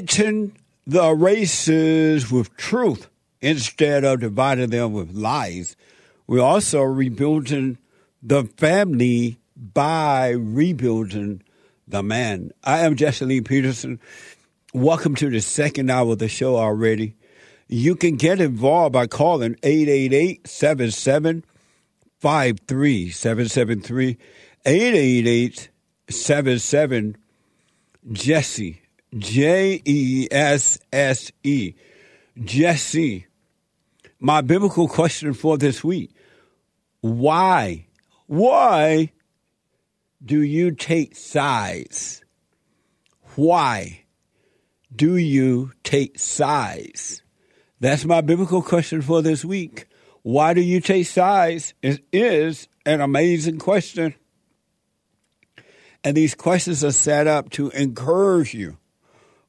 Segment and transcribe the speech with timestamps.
[0.00, 5.76] uniting the races with truth instead of dividing them with lies.
[6.26, 7.78] We're also rebuilding
[8.22, 11.42] the family by rebuilding
[11.86, 12.52] the man.
[12.64, 14.00] I am Jesse Lee Peterson.
[14.72, 17.14] Welcome to the second hour of the show already.
[17.68, 21.44] You can get involved by calling 888 77
[22.20, 24.18] 53773
[24.64, 25.68] 888
[26.08, 27.16] 77
[28.12, 28.82] Jesse
[29.16, 31.74] J E S S E
[32.42, 33.26] Jesse
[34.18, 36.10] my biblical question for this week
[37.00, 37.86] why
[38.26, 39.12] why
[40.24, 42.22] do you take sides
[43.34, 44.04] why
[44.94, 47.22] do you take sides
[47.80, 49.86] that's my biblical question for this week.
[50.20, 51.72] Why do you take sides?
[51.80, 54.14] It is an amazing question.
[56.04, 58.76] And these questions are set up to encourage you,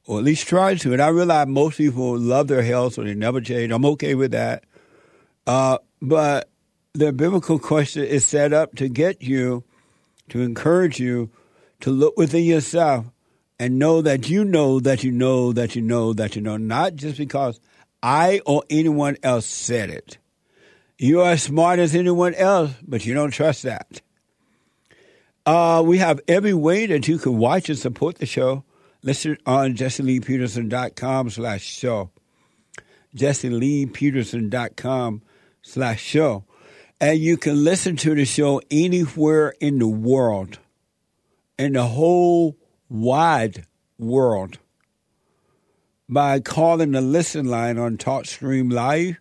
[0.06, 0.92] or at least try to.
[0.92, 3.72] And I realize most people love their health, so they never change.
[3.72, 4.64] I'm okay with that.
[5.46, 6.48] Uh, but
[6.94, 9.64] the biblical question is set up to get you,
[10.28, 11.30] to encourage you
[11.80, 13.06] to look within yourself
[13.58, 16.94] and know that you know that you know that you know that you know, not
[16.94, 17.60] just because
[18.02, 20.18] I or anyone else said it.
[20.98, 24.00] You are as smart as anyone else, but you don't trust that.
[25.44, 28.64] Uh, we have every way that you can watch and support the show.
[29.02, 32.10] Listen on jesseleepeterson.com slash show.
[33.16, 35.22] jesseleepeterson.com
[35.62, 36.44] slash show.
[37.00, 40.60] And you can listen to the show anywhere in the world,
[41.58, 42.56] in the whole
[42.88, 43.66] wide
[43.98, 44.58] world,
[46.08, 49.16] by calling the listen line on TalkStream Live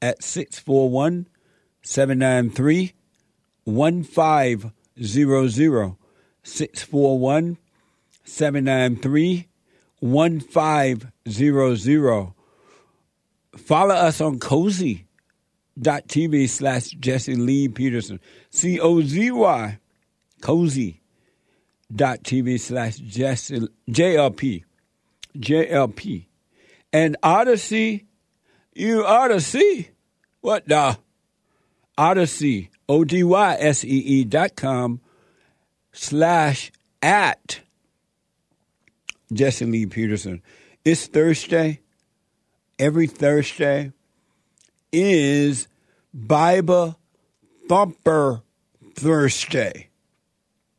[0.00, 1.26] at 641
[1.82, 2.92] 793
[3.64, 5.96] 1500.
[6.44, 7.56] 641
[8.32, 9.48] 793
[10.00, 12.32] 1500.
[13.58, 18.18] Follow us on cozy.tv slash Jesse Lee Peterson.
[18.48, 19.78] C O Z Y.
[20.40, 20.98] Cozy.tv
[22.58, 24.64] slash Jesse JLP.
[25.36, 26.24] JLP.
[26.92, 28.06] And Odysee,
[28.74, 29.90] you Odysee.
[30.40, 30.96] What the?
[31.98, 35.02] Odysee, O D Y S E E dot com
[35.92, 36.72] slash
[37.02, 37.60] at
[39.32, 40.42] Jesse Lee Peterson.
[40.84, 41.80] It's Thursday.
[42.78, 43.92] Every Thursday
[44.92, 45.68] is
[46.12, 46.98] Bible
[47.68, 48.42] Thumper
[48.94, 49.88] Thursday.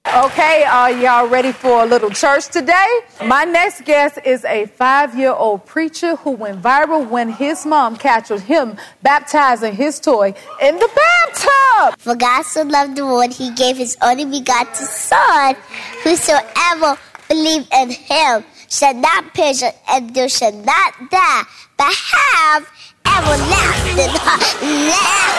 [0.06, 3.00] Okay, are y'all ready for a little church today?
[3.26, 7.96] My next guest is a five year old preacher who went viral when his mom
[7.96, 12.00] captured him baptizing his toy in the bathtub.
[12.00, 15.56] For God so loved the world, he gave his only begotten Son.
[16.04, 16.98] Whosoever
[17.34, 21.44] believe in him shall not perish and they shall not die,
[21.78, 22.70] but have
[23.06, 24.62] everlasting life.
[24.62, 25.34] Yes,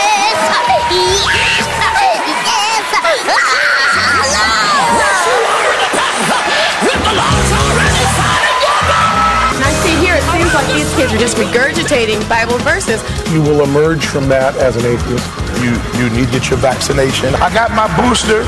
[0.00, 0.48] yes,
[3.04, 3.77] And
[11.08, 13.02] like these kids are just regurgitating Bible verses.
[13.32, 15.26] you will emerge from that as an atheist.
[15.58, 17.34] You you need to get your vaccination.
[17.36, 18.44] I got my booster.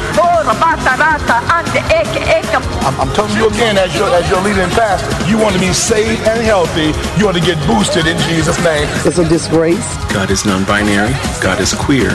[2.82, 5.60] I'm, I'm telling you again, as your as your leader and pastor, you want to
[5.60, 6.92] be safe and healthy.
[7.18, 8.86] You want to get boosted in Jesus' name.
[9.04, 9.96] It's a disgrace.
[10.12, 11.12] God is non-binary.
[11.40, 12.10] God is queer.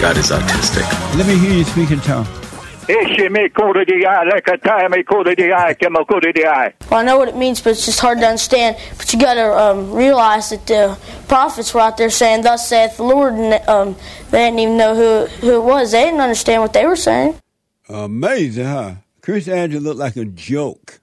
[0.00, 0.86] God is autistic.
[1.16, 2.00] Let me hear you speak in
[2.94, 3.14] tongue.
[6.90, 8.76] Well, I know what it means, but it's just hard to understand.
[8.96, 10.98] But you got to um, realize that the
[11.28, 13.96] prophets were out there saying, "Thus saith the Lord," and um,
[14.30, 15.92] they didn't even know who who it was.
[15.92, 17.34] They didn't understand what they were saying.
[17.88, 18.94] Amazing, huh?
[19.22, 21.00] Chris Andrew looked like a joke.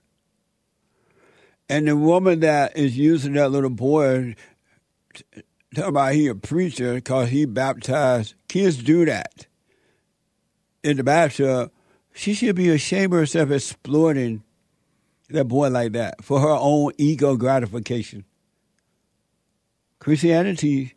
[1.69, 4.35] And the woman that is using that little boy,
[5.13, 5.23] t-
[5.73, 9.47] talking about he a preacher because he baptized, kids do that
[10.83, 11.71] in the bathtub.
[12.15, 14.41] She should be ashamed of herself exploiting
[15.29, 18.23] that boy like that for her own ego gratification.
[19.99, 20.93] Christianity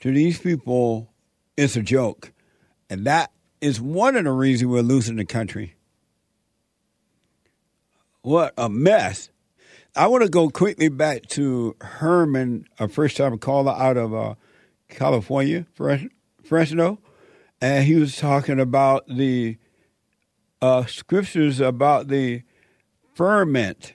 [0.00, 1.08] to these people
[1.56, 2.32] is a joke.
[2.90, 3.30] And that
[3.60, 5.76] is one of the reasons we're losing the country.
[8.22, 9.30] What a mess.
[9.94, 14.34] I want to go quickly back to Herman, a first time caller out of uh,
[14.88, 15.64] California,
[16.42, 16.98] Fresno.
[17.60, 19.58] And he was talking about the
[20.60, 22.42] uh, scriptures about the
[23.14, 23.94] firmament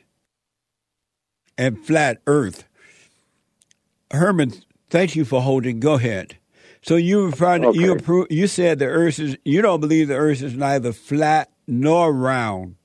[1.58, 2.66] and flat earth.
[4.12, 4.54] Herman,
[4.90, 5.80] thank you for holding.
[5.80, 6.38] Go ahead.
[6.82, 7.80] So you found Okay.
[7.80, 12.12] you you said the earth is you don't believe the earth is neither flat nor
[12.14, 12.76] round.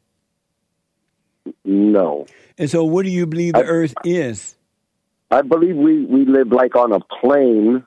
[1.64, 2.26] No.
[2.56, 4.54] And so what do you believe the I- earth is?
[5.30, 7.84] I believe we, we live like on a plane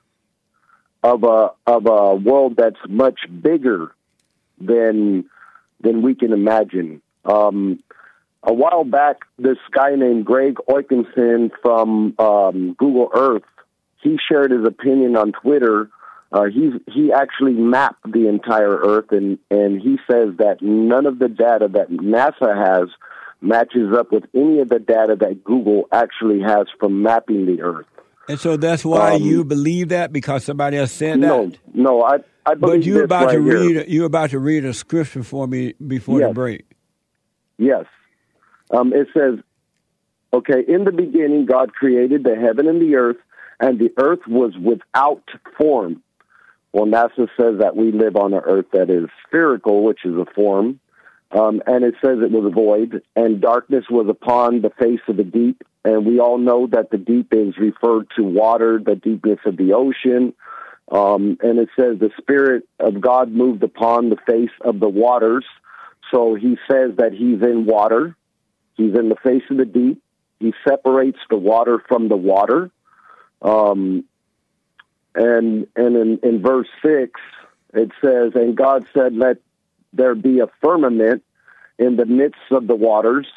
[1.01, 3.95] of a of a world that's much bigger
[4.59, 5.25] than
[5.83, 7.01] than we can imagine.
[7.25, 7.79] Um,
[8.43, 13.43] a while back, this guy named Greg Oikenson from um, Google Earth,
[14.01, 15.89] he shared his opinion on Twitter.
[16.31, 21.19] Uh, he's he actually mapped the entire Earth, and and he says that none of
[21.19, 22.89] the data that NASA has
[23.41, 27.85] matches up with any of the data that Google actually has from mapping the Earth.
[28.27, 31.27] And so that's why Um, you believe that because somebody else said that.
[31.27, 33.59] No, no, I I believe but you about right to here.
[33.59, 36.65] read you about to read a scripture for me before the break.
[37.57, 37.85] Yes.
[38.71, 39.39] Um, it says,
[40.33, 43.17] okay, in the beginning, God created the heaven and the earth,
[43.59, 45.23] and the earth was without
[45.57, 46.01] form.
[46.73, 50.25] Well, NASA says that we live on an earth that is spherical, which is a
[50.33, 50.79] form.
[51.31, 55.17] Um, and it says it was a void, and darkness was upon the face of
[55.17, 55.63] the deep.
[55.83, 59.73] And we all know that the deep is referred to water, the deepness of the
[59.73, 60.33] ocean.
[60.89, 65.45] Um, and it says the Spirit of God moved upon the face of the waters.
[66.13, 68.15] So he says that he's in water.
[68.75, 70.01] He's in the face of the deep.
[70.39, 72.71] He separates the water from the water.
[73.41, 74.05] Um,
[75.15, 77.19] and and in, in verse six,
[77.73, 79.37] it says, "And God said, Let
[79.93, 81.23] there be a firmament
[81.77, 83.27] in the midst of the waters.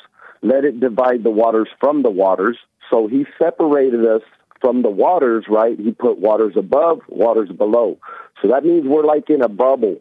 [0.43, 2.59] Let it divide the waters from the waters."
[2.91, 4.23] So He separated us
[4.65, 5.45] from the waters.
[5.49, 5.79] Right?
[5.79, 7.99] He put waters above, waters below.
[8.41, 10.01] So that means we're like in a bubble.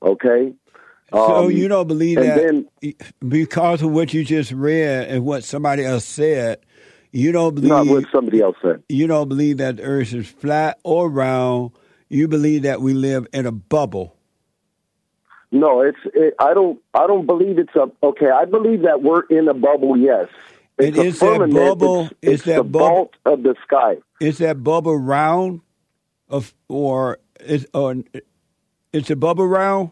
[0.00, 0.54] Okay.
[1.10, 2.94] So Um, you don't believe that then-
[3.26, 6.58] because of what you just read and what somebody else said,
[7.12, 8.82] you don't believe Not what somebody else said.
[8.90, 11.70] you don't believe that the earth is flat or round.
[12.10, 14.14] You believe that we live in a bubble.
[15.50, 15.98] No, it's.
[16.12, 16.78] It, I don't.
[16.92, 17.90] I don't believe it's a.
[18.02, 19.96] Okay, I believe that we're in a bubble.
[19.96, 20.28] Yes,
[20.78, 23.96] it's is that bubble- It's, is it's that the bubble- of the sky.
[24.20, 25.60] Is that bubble round,
[26.28, 27.96] of or is or
[28.92, 29.90] it's a bubble round?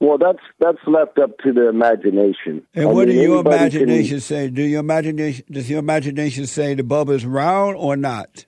[0.00, 2.62] Well, that's that's left up to the imagination.
[2.74, 4.48] And I what mean, do your anybody can- imagination say?
[4.50, 8.44] Do your imagination does your imagination say the bubble is round or not?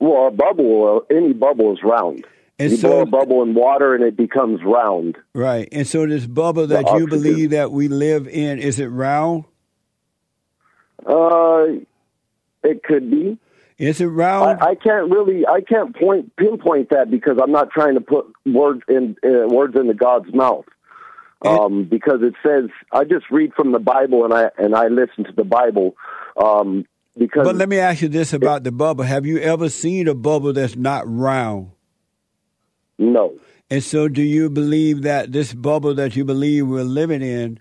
[0.00, 1.04] well, a bubble.
[1.10, 2.26] Uh, any bubble is round.
[2.58, 5.16] And you so- blow a bubble in water, and it becomes round.
[5.34, 5.68] Right.
[5.72, 7.08] And so this bubble that you oxygen.
[7.08, 9.44] believe that we live in, is it round?
[11.04, 11.64] Uh,
[12.62, 13.38] it could be.
[13.78, 14.60] Is it round?
[14.60, 15.46] I, I can't really.
[15.46, 19.74] I can't point pinpoint that because I'm not trying to put words in uh, words
[19.76, 20.66] into God's mouth.
[21.44, 25.24] Um, because it says I just read from the Bible and I and I listen
[25.24, 25.94] to the Bible.
[26.36, 26.86] Um,
[27.16, 29.04] because but let me ask you this about the bubble.
[29.04, 31.70] Have you ever seen a bubble that's not round?
[32.98, 33.34] no,
[33.70, 37.60] And so do you believe that this bubble that you believe we're living in,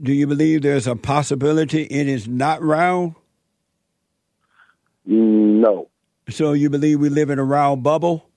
[0.00, 3.14] do you believe there's a possibility it is not round?
[5.04, 5.88] no,
[6.28, 8.28] So you believe we live in a round bubble?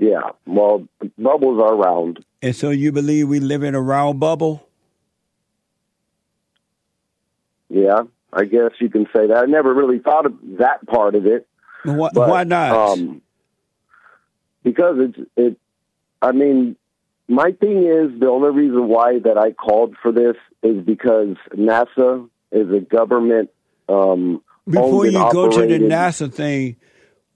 [0.00, 0.30] yeah.
[0.46, 2.24] Well, bubbles are round.
[2.42, 4.68] And so you believe we live in a round bubble?
[7.70, 9.36] Yeah, I guess you can say that.
[9.36, 11.46] I never really thought of that part of it.
[11.84, 12.72] Why, But, why not?
[12.98, 13.22] Um,
[14.62, 15.58] because it's it.
[16.22, 16.76] I mean,
[17.28, 22.28] my thing is the only reason why that I called for this is because NASA
[22.52, 23.50] is a government.
[23.88, 26.76] Um, Before you go to the NASA thing,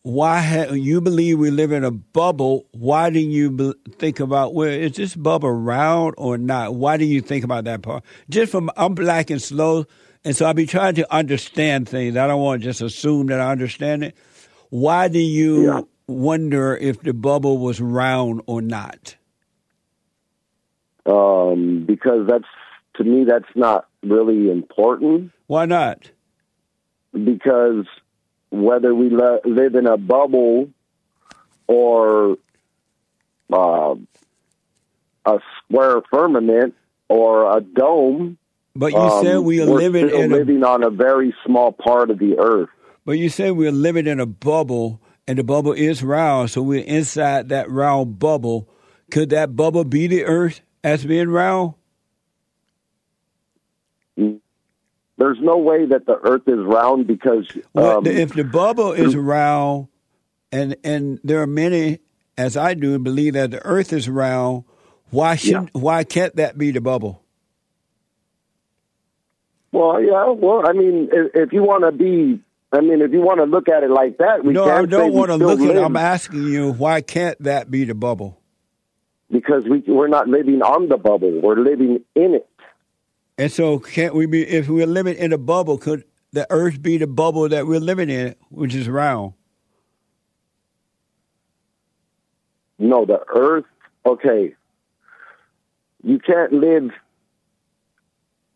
[0.02, 2.66] why ha- you believe we live in a bubble?
[2.72, 6.74] Why do you be- think about well, is this bubble round or not?
[6.74, 8.04] Why do you think about that part?
[8.30, 9.84] Just from I'm black and slow,
[10.24, 12.16] and so I be trying to understand things.
[12.16, 14.16] I don't want to just assume that I understand it.
[14.70, 15.80] Why do you Yeah.
[16.06, 19.16] wonder if the bubble was round or not?
[21.08, 22.44] Um, because that's
[22.96, 25.32] to me that's not really important.
[25.46, 26.10] Why not?
[27.12, 27.86] because
[28.50, 30.70] whether we le- live in a bubble
[31.66, 32.36] or
[33.52, 33.94] uh,
[35.24, 36.74] a square firmament
[37.08, 38.38] or a dome,
[38.74, 42.18] But you um, said we are we're living a on a very small part of
[42.18, 42.70] the earth.
[43.04, 46.84] But you said we're living in a bubble, and the bubble is round, so we're
[46.84, 48.68] inside that round bubble.
[49.10, 51.74] Could that bubble be the Earth as being round?
[54.16, 59.16] There's no way that the Earth is round because Well, um, if the bubble is
[59.16, 59.88] round,
[60.52, 61.98] and and there are many,
[62.36, 64.64] as I do, believe that the Earth is round.
[65.10, 67.22] Why should why can't that be the bubble?
[69.72, 72.40] well, yeah, well, I mean, if, if you want to be,
[72.72, 75.12] I mean, if you want to look at it like that, we no, I don't
[75.12, 75.76] want to look at.
[75.76, 75.82] it.
[75.82, 78.40] I'm asking you, why can't that be the bubble?
[79.30, 82.48] Because we we're not living on the bubble; we're living in it.
[83.36, 84.42] And so, can't we be?
[84.46, 88.10] If we're living in a bubble, could the Earth be the bubble that we're living
[88.10, 89.34] in, which is round?
[92.78, 93.64] No, the Earth.
[94.06, 94.54] Okay,
[96.02, 96.90] you can't live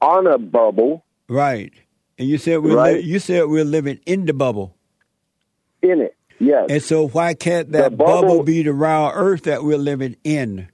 [0.00, 1.72] on a bubble Right.
[2.18, 2.96] And you said we're Right.
[2.96, 4.76] li- you said we're living in the bubble.
[5.82, 6.14] in it.
[6.42, 6.66] Yes.
[6.70, 10.68] And so, why can't that bubble, bubble- be the round Earth that we're living in?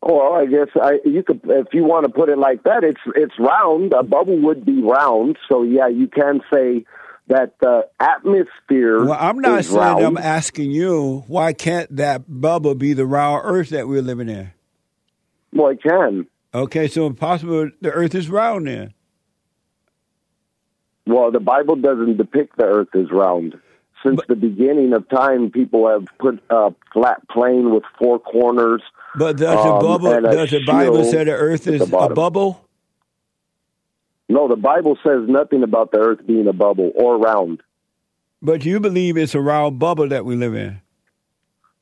[0.00, 2.84] Well, I guess I you could if you want to put it like that.
[2.84, 3.92] It's it's round.
[3.92, 5.36] A bubble would be round.
[5.48, 6.86] So yeah, you can say
[7.26, 9.04] that the atmosphere.
[9.04, 10.04] Well, I'm not saying round.
[10.04, 14.52] I'm asking you why can't that bubble be the round Earth that we're living in?
[15.52, 16.28] Well, it can.
[16.54, 18.94] Okay, so possible the Earth is round then.
[21.06, 23.60] Well, the Bible doesn't depict the Earth as round.
[24.04, 28.82] Since the beginning of time, people have put a flat plane with four corners.
[29.16, 30.20] But does the um, bubble?
[30.20, 32.64] Does the Bible say the Earth is the a bubble?
[34.28, 37.62] No, the Bible says nothing about the Earth being a bubble or round.
[38.42, 40.80] But you believe it's a round bubble that we live in.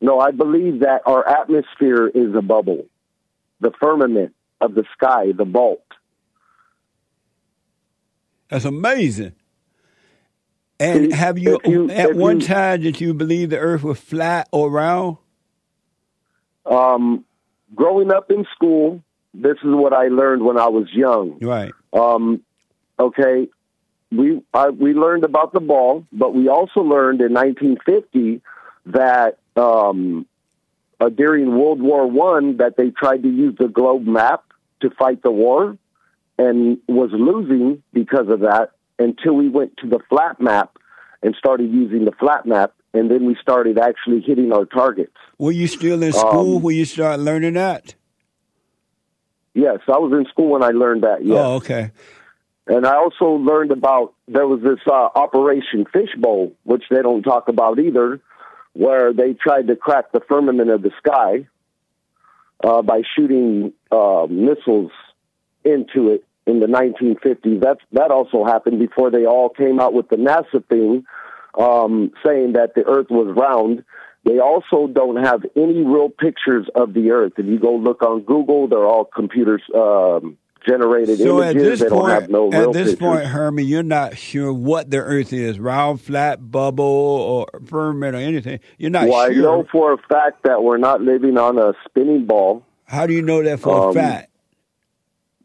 [0.00, 2.86] No, I believe that our atmosphere is a bubble,
[3.60, 5.84] the firmament of the sky, the vault.
[8.48, 9.32] That's amazing.
[10.80, 13.98] And See, have you, you- at one you- time did you believe the Earth was
[14.00, 15.16] flat or round?
[16.66, 17.24] Um,
[17.74, 19.02] growing up in school,
[19.34, 21.38] this is what I learned when I was young.
[21.40, 21.72] Right.
[21.92, 22.42] Um,
[22.98, 23.48] okay,
[24.10, 28.40] we I, we learned about the ball, but we also learned in 1950
[28.86, 30.26] that um,
[31.00, 34.44] uh, during World War One that they tried to use the globe map
[34.80, 35.76] to fight the war,
[36.38, 40.78] and was losing because of that until we went to the flat map
[41.22, 45.16] and started using the flat map, and then we started actually hitting our targets.
[45.38, 47.94] Were you still in school Um, when you start learning that?
[49.54, 51.24] Yes, I was in school when I learned that.
[51.24, 51.36] Yes.
[51.38, 51.92] Oh, okay.
[52.66, 57.48] And I also learned about there was this uh, Operation Fishbowl, which they don't talk
[57.48, 58.20] about either,
[58.72, 61.46] where they tried to crack the firmament of the sky
[62.62, 64.92] uh, by shooting uh, missiles
[65.64, 67.60] into it in the 1950s.
[67.62, 71.04] That that also happened before they all came out with the NASA thing,
[71.58, 73.84] um, saying that the Earth was round.
[74.24, 77.34] They also don't have any real pictures of the Earth.
[77.36, 81.80] If you go look on Google, they're all computers um, generated So at images.
[81.80, 82.98] this they don't point, have no at this pictures.
[82.98, 88.18] point, Herman, you're not sure what the Earth is: round, flat, bubble, or firmament, or
[88.20, 88.60] anything.
[88.78, 89.42] You're not well, I sure.
[89.42, 92.62] know for a fact that we're not living on a spinning ball.
[92.86, 94.30] How do you know that for a Um, fact?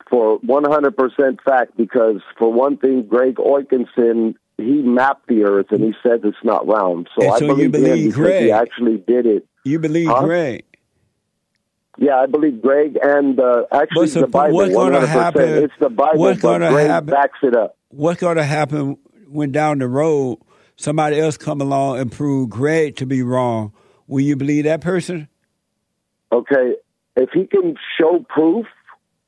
[0.09, 5.93] For 100% fact, because for one thing, Greg Oikenson, he mapped the Earth and he
[6.01, 7.07] says it's not round.
[7.19, 8.43] So I so you believe, believe Greg?
[8.45, 9.45] he actually did it.
[9.63, 10.23] You believe Huh?
[10.25, 10.63] Greg?
[11.97, 14.55] Yeah, I believe Greg and uh, actually the- Bible.
[14.55, 17.75] what's gonna happen- It's the Bible, what's gonna Greg happen- backs it up.
[17.89, 18.97] What's going to happen
[19.27, 20.37] when down the road
[20.75, 23.73] somebody else come along and prove Greg to be wrong?
[24.07, 25.27] Will you believe that person?
[26.31, 26.75] Okay,
[27.15, 28.65] if he can show proof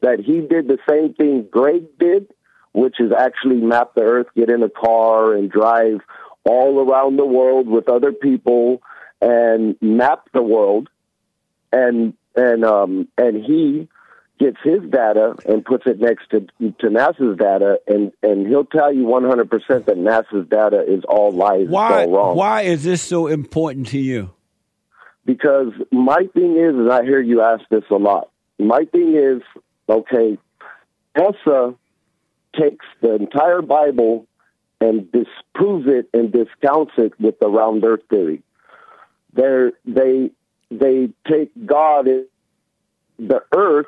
[0.01, 2.27] that he did the same thing Greg did,
[2.73, 5.99] which is actually map the earth, get in a car and drive
[6.43, 8.81] all around the world with other people
[9.21, 10.89] and map the world
[11.71, 13.87] and and um and he
[14.39, 16.39] gets his data and puts it next to
[16.79, 19.49] to NASA's data and and he'll tell you 100%
[19.85, 22.05] that NASA's data is all lies Why?
[22.05, 24.31] all wrong Why is this so important to you?
[25.23, 28.31] because my thing is, and I hear you ask this a lot.
[28.57, 29.43] My thing is,
[29.89, 30.37] okay,
[31.17, 31.75] NASA
[32.59, 34.27] takes the entire Bible
[34.79, 38.43] and disproves it and discounts it with the round earth theory.
[39.33, 40.31] They're, they
[40.71, 42.07] they take God.
[43.19, 43.85] The Earth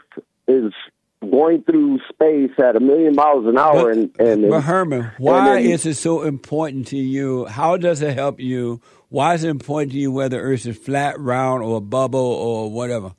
[0.47, 0.73] is
[1.21, 5.71] going through space at a million miles an hour, and and But Herman, why then-
[5.71, 7.45] is it so important to you?
[7.45, 8.81] How does it help you?
[9.09, 12.69] Why is it important to you whether Earth is flat, round, or a bubble, or
[12.69, 13.13] whatever?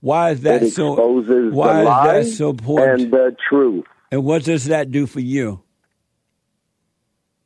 [0.00, 0.94] Why is that so?
[0.94, 3.02] Why is that so important?
[3.02, 3.84] and the truth.
[4.10, 5.62] And what does that do for you?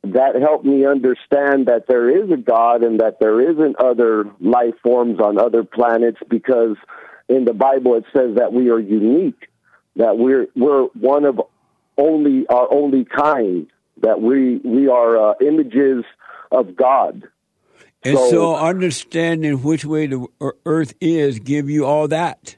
[0.03, 4.73] that helped me understand that there is a God and that there isn't other life
[4.83, 6.75] forms on other planets because
[7.29, 9.47] in the Bible it says that we are unique,
[9.95, 11.41] that we're we're one of
[11.97, 13.67] only our only kind,
[14.01, 16.03] that we we are uh, images
[16.51, 17.23] of God.
[18.05, 20.27] And so, understanding which way the
[20.65, 22.57] earth is give you all that.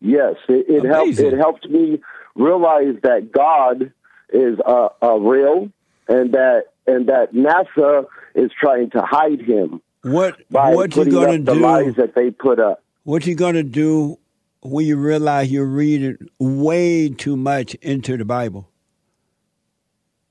[0.00, 1.18] Yes, it, it helped.
[1.18, 2.00] It helped me
[2.36, 3.92] realize that God
[4.32, 5.70] is uh, uh, real,
[6.08, 11.38] and that and that NASA is trying to hide him What by what you gonna
[11.38, 11.54] do?
[11.54, 12.82] lies that they put up.
[13.02, 14.18] What you gonna do
[14.62, 18.68] when you realize you're reading way too much into the Bible?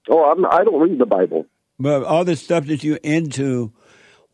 [0.10, 1.48] Oh, I'm, I don't read the Bible.
[1.80, 3.74] But all the stuff that you're into,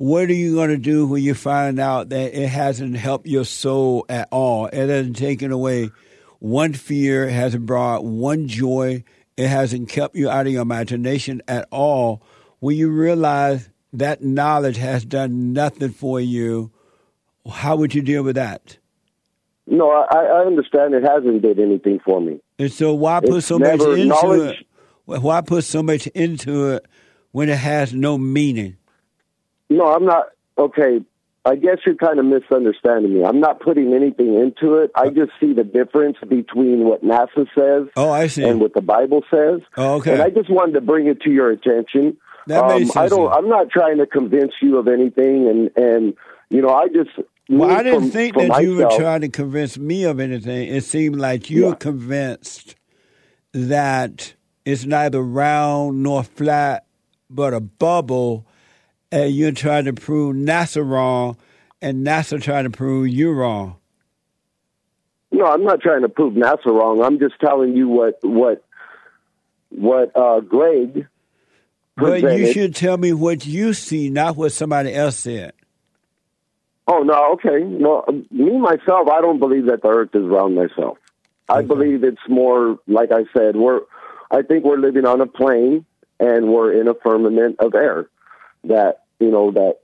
[0.02, 3.46] what are you going to do when you find out that it hasn't helped your
[3.46, 4.66] soul at all?
[4.66, 5.92] It hasn't taken away
[6.40, 9.04] one fear, it hasn't brought one joy,
[9.38, 12.24] it hasn't kept you out of your imagination at all.
[12.62, 16.72] When you realize that knowledge has done nothing for you,
[17.48, 18.80] how would you deal with that?
[19.68, 22.40] No, I, I understand it hasn't did anything for me.
[22.58, 24.66] And so, why put It's so much into knowledge- it?
[25.06, 26.88] Why put so much into it
[27.32, 28.78] when it has no meaning?
[29.72, 30.26] No, I'm not.
[30.58, 31.00] Okay,
[31.46, 33.24] I guess you're kind of misunderstanding me.
[33.24, 34.92] I'm not putting anything into it.
[34.96, 38.44] I just see the difference between what NASA says Oh, I see.
[38.44, 39.62] and what the Bible says.
[39.78, 40.14] Oh, okay.
[40.14, 42.18] And I just wanted to bring it to your attention.
[42.48, 43.32] That um, makes I sense, don't.
[43.32, 46.14] I'm not trying to convince you of anything, and and
[46.50, 47.10] you know, I just.
[47.50, 50.68] Well, I didn't from- think for that you were trying to convince me of anything.
[50.70, 51.76] It seemed like you were Yeah.
[51.76, 52.76] convinced
[53.54, 54.34] that
[54.66, 56.86] it's neither round nor flat,
[57.30, 58.46] but a bubble,
[59.12, 61.38] and you're trying to prove NASA wrong,
[61.82, 63.78] and NASA trying to prove you wrong.
[65.32, 67.02] No, I'm not trying to prove NASA wrong.
[67.02, 68.64] I'm just telling you what what
[69.70, 71.08] what uh, Greg
[71.96, 75.54] But you should tell me what you see, not what somebody else said.
[76.88, 77.64] Oh no, okay.
[77.64, 80.98] No, me myself, I don't believe that the Earth is round myself.
[81.48, 83.56] I believe it's more like I said.
[83.56, 83.82] We're,
[84.30, 85.86] I think we're living on a plane
[86.20, 88.08] and we're in a firmament of air.
[88.64, 89.80] That you know that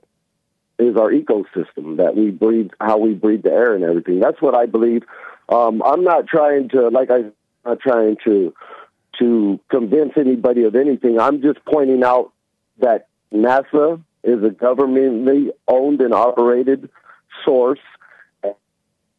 [0.78, 1.96] is our ecosystem.
[1.98, 4.20] That we breathe, how we breathe the air and everything.
[4.20, 5.02] That's what I believe.
[5.48, 7.32] Um, I'm not trying to, like I, am
[7.64, 8.54] not trying to
[9.18, 11.18] to convince anybody of anything.
[11.18, 12.32] I'm just pointing out
[12.78, 16.88] that NASA is a governmentally owned and operated
[17.44, 17.80] source.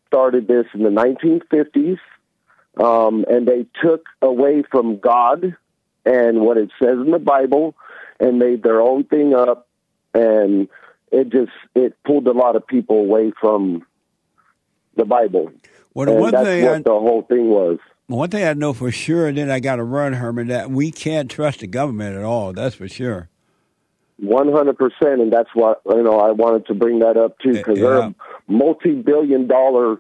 [0.08, 2.00] Started this in the 1950s,
[2.84, 5.56] um, and they took away from God
[6.04, 7.76] and what it says in the Bible,
[8.20, 9.68] and made their own thing up,
[10.14, 10.68] and
[11.12, 13.86] it just it pulled a lot of people away from
[14.96, 15.52] the Bible.
[15.94, 17.80] Well, and one that's thing what I- the whole thing was.
[18.08, 20.90] One thing I know for sure, and then I got to run, Herman, that we
[20.90, 22.54] can't trust the government at all.
[22.54, 23.30] That's for sure.
[24.18, 26.20] One hundred percent, and that's what you know.
[26.20, 28.16] I wanted to bring that up too because they're a
[28.48, 29.98] multi-billion-dollar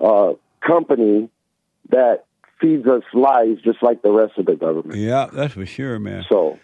[0.00, 1.30] uh, company
[1.90, 2.26] that
[2.60, 4.98] feeds us lies just like the rest of the government.
[4.98, 6.24] Yeah, that's for sure, man.
[6.28, 6.58] So,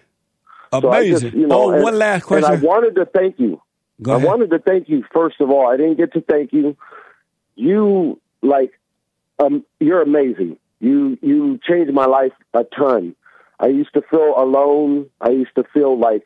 [0.80, 1.20] so I Amazing.
[1.30, 3.60] just, you know, oh, and- one last And I wanted to thank you.
[4.08, 5.66] I wanted to thank you first of all.
[5.68, 6.76] I didn't get to thank you.
[7.54, 8.72] You like,
[9.38, 10.58] um, you're amazing.
[10.80, 13.14] You you changed my life a ton.
[13.58, 15.10] I used to feel alone.
[15.20, 16.24] I used to feel like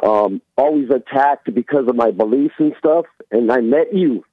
[0.00, 3.04] um, always attacked because of my beliefs and stuff.
[3.30, 4.24] And I met you,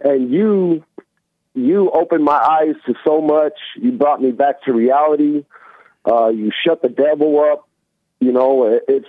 [0.00, 0.84] and you
[1.54, 3.54] you opened my eyes to so much.
[3.76, 5.44] You brought me back to reality.
[6.04, 7.68] Uh, you shut the devil up.
[8.22, 9.08] You know, it- it's.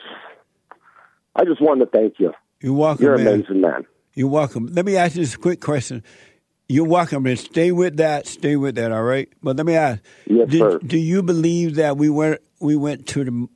[1.36, 2.34] I just wanted to thank you.
[2.62, 3.28] You're welcome, You're man.
[3.28, 3.86] amazing, man.
[4.16, 4.68] You're welcome.
[4.72, 6.02] Let me ask you this quick question.
[6.68, 8.26] You're welcome, and stay with that.
[8.26, 8.92] Stay with that.
[8.92, 9.30] All right.
[9.44, 10.02] But let me ask.
[10.26, 10.80] Yes, did, sir.
[10.80, 13.48] Do you believe that we went we went to the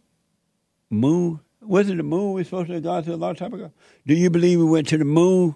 [0.91, 1.39] moon?
[1.61, 3.71] Was it the moon we supposed to have gone to a long time ago?
[4.05, 5.55] Do you believe we went to the moon?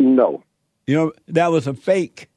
[0.00, 0.42] No,
[0.88, 2.28] You know that was a fake.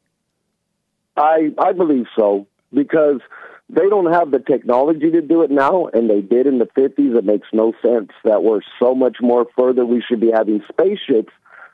[1.17, 3.21] I I believe so because
[3.69, 7.15] they don't have the technology to do it now, and they did in the fifties.
[7.15, 9.85] It makes no sense that we're so much more further.
[9.85, 11.33] We should be having spaceships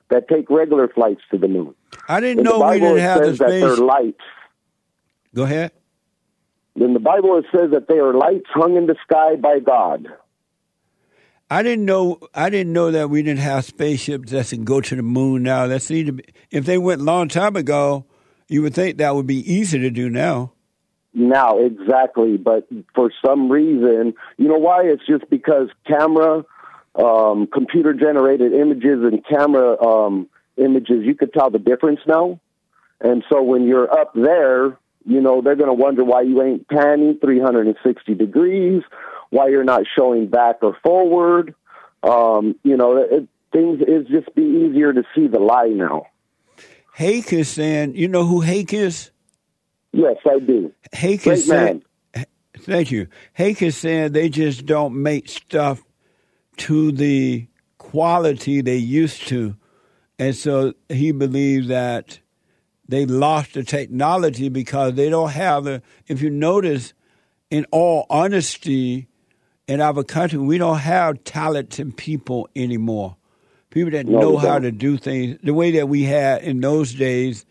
[0.10, 1.76] that take regular flights to the moon.
[2.08, 4.24] I didn't In know the we didn't have the says that lights.
[5.36, 5.72] Go ahead.
[6.76, 10.08] In the Bible, it says that they are lights hung in the sky by God.
[11.50, 12.20] I didn't know.
[12.34, 15.68] I didn't know that we didn't have spaceships that can go to the moon now.
[15.68, 16.24] That seemed to be.
[16.50, 18.06] If they went a long time ago,
[18.48, 20.54] you would think that would be easy to do now.
[21.14, 22.38] Now, exactly.
[22.38, 24.84] But for some reason, you know why?
[24.86, 26.46] It's just because camera,
[26.96, 32.40] um, computer generated images and camera um, images, you could tell the difference now.
[33.00, 36.68] And so when you're up there, you know, they're going to wonder why you ain't
[36.68, 38.84] panning 360 degrees,
[39.30, 41.56] why you're not showing back or forward.
[42.04, 46.08] Um, you know, it, things it's just be easier to see the lie now.
[46.94, 49.11] Hake is saying, you know who Hake is?
[49.94, 50.72] Yes, I do.
[50.92, 51.84] Hake Great saying,
[52.16, 52.26] man.
[52.60, 53.08] thank you.
[53.34, 55.84] Hake is saying they just don't make stuff
[56.58, 59.56] to the quality they used to.
[60.18, 62.20] And so he believes that
[62.88, 66.94] they lost the technology because they don't have the, if you notice,
[67.50, 69.08] in all honesty,
[69.68, 73.16] in our country, we don't have talented people anymore.
[73.70, 76.94] People that No, know how to do things the way that we had in those
[76.94, 77.46] days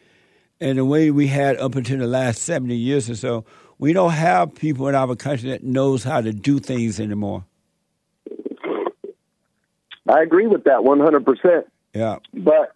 [0.61, 3.45] and the way we had up until the last 70 years or so.
[3.79, 7.45] We don't have people in our country that knows how to do things anymore.
[10.09, 11.65] I agree with that 100%.
[11.95, 12.19] Yeah.
[12.35, 12.73] But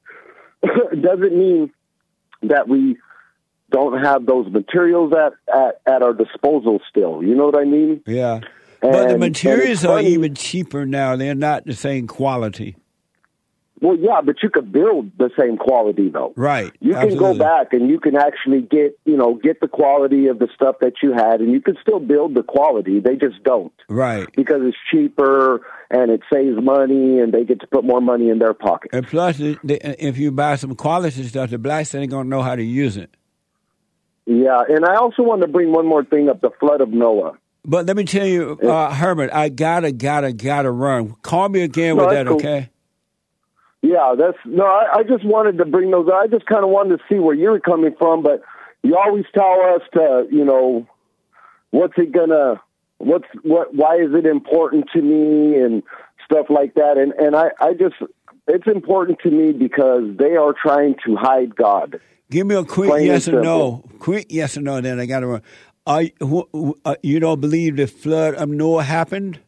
[0.62, 1.72] it doesn't mean
[2.42, 2.96] that we
[3.70, 7.22] don't have those materials at, at, at our disposal still.
[7.22, 8.02] You know what I mean?
[8.06, 8.40] Yeah.
[8.80, 11.16] but the And- and materials are even cheaper now.
[11.16, 12.76] They're not the same quality.
[13.84, 16.32] Well, yeah, but you could build the same quality though.
[16.36, 16.72] Right.
[16.80, 17.38] You can Absolutely.
[17.38, 20.76] go back and you can actually get, you know, get the quality of the stuff
[20.80, 23.00] that you had and you can still build the quality.
[23.00, 24.26] They just don't Right.
[24.34, 28.38] because it's cheaper and it saves money and they get to put more money in
[28.38, 28.88] their pocket.
[28.94, 32.56] And plus, if you buy some quality stuff, the blacks ain't going to know how
[32.56, 33.10] to use it.
[34.24, 37.36] Yeah, and I also want to bring one more thing up, the flood of Noah.
[37.66, 41.16] But let me tell you, uh, Herbert, I gotta, gotta, gotta run.
[41.20, 42.36] Call me again No, with that, cool.
[42.36, 42.70] okay?
[43.84, 44.64] Yeah, that's no.
[44.64, 46.08] I, I just wanted to bring those.
[46.10, 48.40] I just kind of wanted to see where you're coming from, but
[48.82, 50.86] you always tell us to, you know,
[51.70, 52.62] what's it gonna,
[52.96, 55.82] what's what, why is it important to me and
[56.24, 56.96] stuff like that.
[56.96, 57.96] And and I, I just,
[58.48, 62.00] it's important to me because they are trying to hide God.
[62.30, 63.84] Give me a quick Plain yes or no.
[63.98, 64.80] Quick yes or no.
[64.80, 65.42] Then I run.
[65.86, 69.40] Are, wh- wh- uh, you don't believe the flood of Noah happened?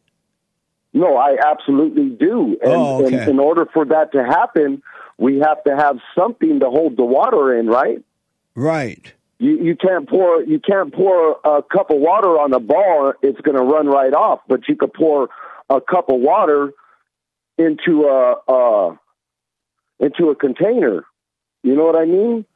[0.96, 2.56] No, I absolutely do.
[2.62, 3.18] And, Oh, okay.
[3.18, 4.82] and in order for that to happen,
[5.18, 8.02] we have to have something to hold the water in, right?
[8.54, 9.12] Right.
[9.38, 13.38] You you can't pour you can't pour a cup of water on a ball; it's
[13.42, 14.40] going to run right off.
[14.48, 15.28] But you could pour
[15.68, 16.72] a cup of water
[17.58, 18.98] into a, a
[20.00, 21.04] into a container.
[21.62, 22.46] You know what I mean?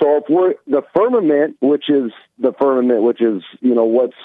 [0.00, 4.16] So if we're the firmament, which is the firmament, which is you know what's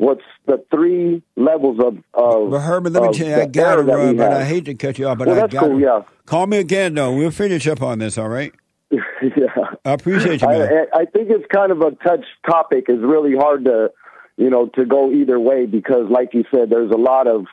[0.00, 4.16] what's the three levels of of Herbert, let me tell you, I gotta air run,
[4.16, 5.68] but I hate to cut you off, but Well, I gotta.
[5.68, 6.02] cool, yeah.
[6.24, 7.14] Call me again, though.
[7.14, 8.52] We'll finish up on this, all right?
[8.90, 8.98] yeah.
[9.84, 10.86] I appreciate you, man.
[10.92, 12.86] I, I think it's kind of a touch topic.
[12.88, 13.92] It's really hard to,
[14.36, 17.44] you know, to go either way because, like you said, there's a lot of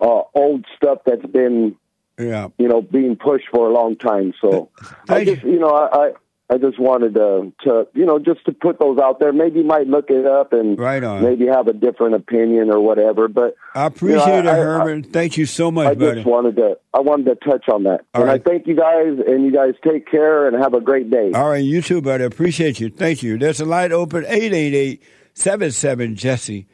[0.00, 1.76] uh, old stuff that's been,
[2.18, 2.48] yeah.
[2.58, 4.32] you know, being pushed for a long time.
[4.40, 4.70] So
[5.08, 6.12] I just, you know, I,
[6.50, 9.34] I just wanted to, to, you know, just to put those out there.
[9.34, 11.22] Maybe you might look it up and Right on.
[11.22, 13.28] maybe have a different opinion or whatever.
[13.28, 15.06] But I appreciate you know, I- it, Herbert.
[15.12, 15.96] Thank you so much, buddy.
[15.96, 16.20] I buddy.
[16.20, 18.00] just wanted to, I wanted to touch on that.
[18.14, 18.40] All and right.
[18.40, 21.32] I thank you guys, and you guys take care and have a great day.
[21.34, 22.24] All right, you too, buddy.
[22.24, 22.88] Appreciate you.
[22.88, 23.36] Thank you.
[23.36, 26.66] There's a light open, 888-77 Jesse.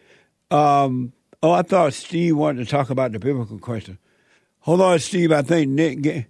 [0.52, 3.98] Um, oh, I thought Steve wanted to talk about the biblical question.
[4.60, 5.32] Hold on, Steve.
[5.32, 6.00] I think Nick.
[6.02, 6.26] Get...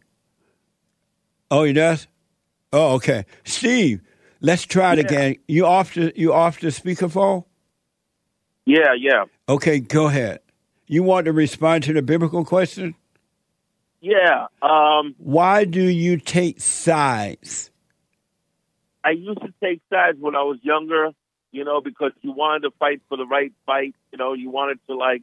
[1.51, 2.07] Oh, he does.
[2.75, 3.25] Oh, okay.
[3.45, 4.01] Steve,
[4.41, 5.37] let's try it again.
[5.47, 7.45] You off the you off the speakerphone?
[8.67, 10.41] Yeah, yeah, Okay, go ahead.
[10.89, 12.97] You want to respond to the biblical question?
[14.01, 14.47] yeah.
[14.61, 17.71] Um, Why do you take sides?
[19.05, 21.11] I used to take sides when I was younger,
[21.53, 23.95] you know, because you wanted to fight for the right fight.
[24.11, 25.23] You know, you wanted to like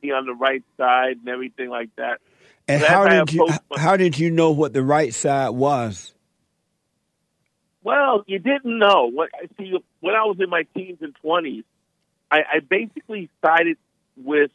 [0.00, 2.20] be on the right side and everything like that.
[2.68, 6.14] And as how did you how did you know what the right side was?
[7.84, 9.10] Well, you didn't know.
[9.12, 11.64] What I see when I was in my teens and twenties,
[12.30, 13.76] I, I basically sided
[14.16, 14.50] with.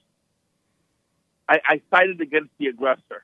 [1.49, 3.23] I, I sided against the aggressor.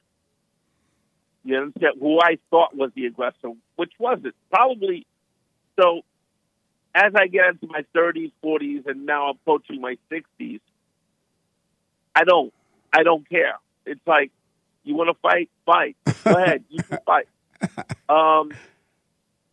[1.43, 5.05] You understand who I thought was the aggressor, which wasn't probably.
[5.79, 6.01] So,
[6.93, 10.59] as I get into my thirties, forties, and now approaching my sixties,
[12.15, 12.53] I don't.
[12.91, 13.57] I don't care.
[13.85, 14.31] It's like
[14.83, 15.95] you want to fight, fight.
[16.23, 17.27] Go ahead, you can fight.
[18.09, 18.51] Um,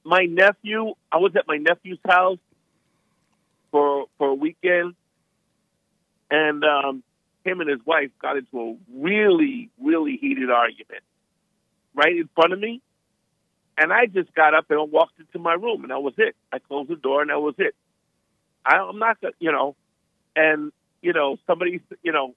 [0.05, 2.39] my nephew, I was at my nephew's house
[3.71, 4.95] for for a weekend,
[6.31, 7.03] and um,
[7.45, 11.03] him and his wife got into a really, really heated argument
[11.95, 12.81] right in front of me.
[13.79, 16.37] And I just got up and walked into my room, and that was it.
[16.53, 17.75] I closed the door, and that was it.
[18.65, 19.75] I, I'm not, gonna, you know,
[20.37, 20.71] and
[21.03, 22.35] you know, somebody, you know,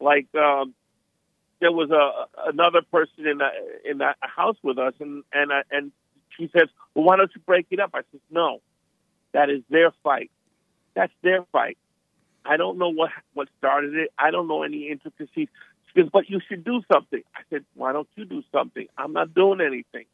[0.00, 0.74] like um,
[1.60, 3.48] there was a another person in the
[3.88, 5.92] in that house with us, and and I, and
[6.40, 8.60] she says, "Well, why don't you break it up?" I said, "No,
[9.32, 10.30] that is their fight.
[10.94, 11.78] That's their fight.
[12.44, 14.12] I don't know what what started it.
[14.18, 15.48] I don't know any intricacies.
[15.92, 17.22] She goes, but you should do something.
[17.34, 18.86] I said, why don't you do something?
[18.96, 20.06] I'm not doing anything.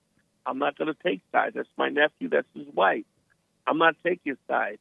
[0.47, 1.55] I'm not going to take sides.
[1.55, 2.29] That's my nephew.
[2.29, 3.05] That's his wife.
[3.67, 4.79] I'm not taking sides.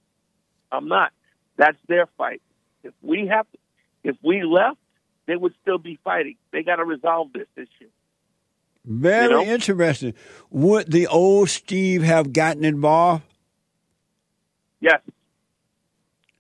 [0.72, 1.12] I'm not.
[1.58, 2.42] That's their fight.
[2.84, 3.48] If we have,
[4.04, 4.78] if we left,
[5.26, 6.36] they would still be fighting.
[6.52, 7.90] They got to resolve this issue.
[8.86, 9.44] Very You know?
[9.44, 10.14] interesting.
[10.52, 13.24] Would the old Steve have gotten involved?
[14.80, 15.02] Yes.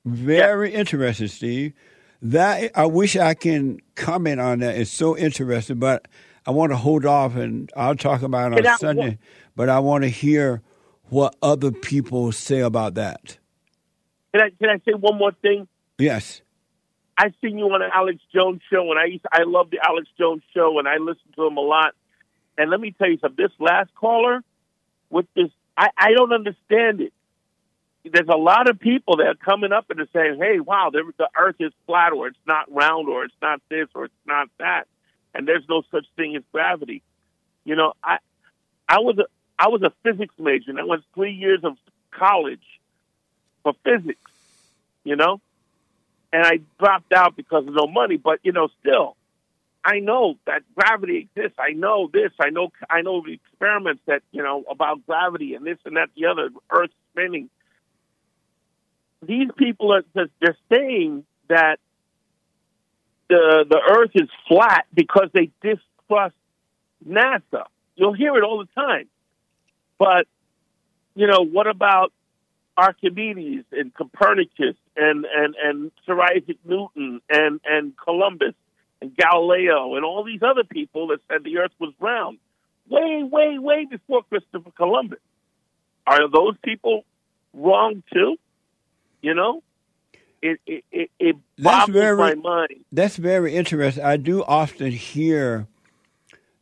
[0.05, 1.73] Very interesting, Steve.
[2.21, 4.77] That I wish I can comment on that.
[4.77, 6.07] It's so interesting, but
[6.45, 9.17] I want to hold off and I'll talk about it on I- Sunday.
[9.55, 10.61] But I want to hear
[11.09, 13.37] what other people say about that.
[14.33, 15.67] Can I can I say one more thing?
[15.97, 16.41] Yes.
[17.17, 20.07] I seen you on the Alex Jones show, and I used I love the Alex
[20.19, 21.93] Jones show, and I listen to him a lot.
[22.57, 23.43] And let me tell you something.
[23.43, 24.43] This last caller
[25.09, 27.13] with this, I, I don't understand it.
[28.05, 31.11] There's a lot of people that are coming up and are saying, "Hey, wow, the,
[31.17, 34.47] the Earth is flat, or it's not round, or it's not this, or it's not
[34.59, 34.87] that,"
[35.33, 37.01] and there's no such thing as gravity.
[37.63, 38.19] You know, I
[38.87, 39.25] I was a
[39.57, 41.77] I was a physics major, and I went three years of
[42.11, 42.63] college
[43.63, 44.19] for physics.
[45.03, 45.41] You know,
[46.31, 48.17] and I dropped out because of no money.
[48.17, 49.15] But you know, still,
[49.85, 51.59] I know that gravity exists.
[51.59, 52.31] I know this.
[52.39, 52.71] I know.
[52.89, 56.49] I know the experiments that you know about gravity and this and that, the other,
[56.71, 57.51] Earth spinning.
[59.21, 61.79] These people are just, they're saying that
[63.29, 66.35] the the Earth is flat because they distrust
[67.07, 67.65] NASA.
[67.95, 69.07] You'll hear it all the time.
[69.99, 70.27] But
[71.15, 72.11] you know, what about
[72.75, 78.55] Archimedes and Copernicus and and and Sir Isaac Newton and and Columbus
[79.01, 82.37] and Galileo and all these other people that said the Earth was round,
[82.89, 85.19] way way way before Christopher Columbus.
[86.07, 87.03] Are those people
[87.53, 88.37] wrong too?
[89.21, 89.63] You know,
[90.41, 92.85] it it it, it That's very- my mind.
[92.91, 94.03] That's very interesting.
[94.03, 95.67] I do often hear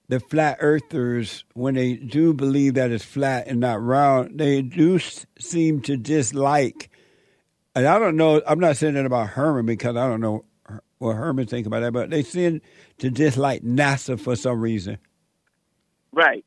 [0.10, 5.00] the flat earthers, when they do believe that it's flat and not round, they do
[5.40, 6.90] seem to dislike.
[7.74, 10.44] And I don't know, I'm not saying that about Herman because I don't know
[11.04, 12.62] what Herman think about that, but they seem
[13.00, 14.98] to dislike NASA for some reason.
[16.12, 16.44] Right.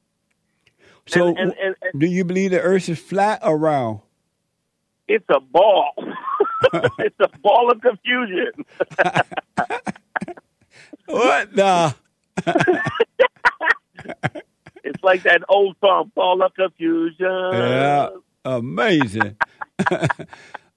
[1.07, 4.01] So, and- and- and- do you believe the Earth is flat or round?
[5.09, 5.93] It's a ball.
[6.99, 8.51] it's a ball of confusion.
[11.07, 11.95] What the?
[14.85, 17.17] It's like that old song, Ball of Confusion.
[17.29, 18.09] Yeah,
[18.45, 19.37] amazing.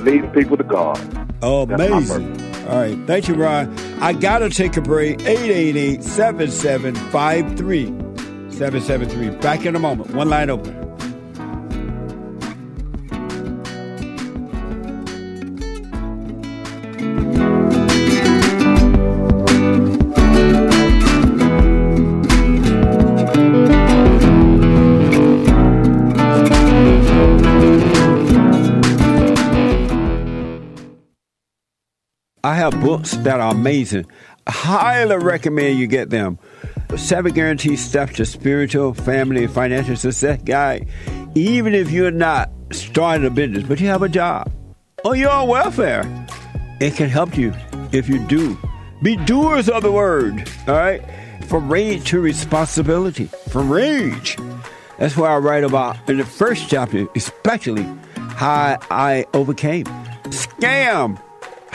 [0.00, 0.98] leading people to God.
[1.42, 2.32] Amazing.
[2.66, 2.98] All right.
[3.06, 3.76] Thank you, Ron.
[4.00, 5.20] I got to take a break.
[5.22, 7.86] 888 7753
[8.50, 9.30] 773.
[9.40, 10.10] Back in a moment.
[10.14, 10.85] One line open.
[32.46, 34.06] I have books that are amazing.
[34.46, 36.38] I highly recommend you get them.
[36.96, 40.86] Seven Guaranteed Steps to Spiritual, Family, and Financial Success Guide.
[41.34, 44.48] Even if you're not starting a business, but you have a job
[45.04, 46.04] or you're on welfare,
[46.80, 47.52] it can help you
[47.90, 48.56] if you do
[49.02, 50.48] Be doers of the word.
[50.68, 51.02] All right?
[51.48, 53.28] From rage to responsibility.
[53.48, 54.38] From rage.
[55.00, 57.82] That's what I write about in the first chapter, especially
[58.14, 59.86] how I overcame.
[60.26, 61.20] Scam.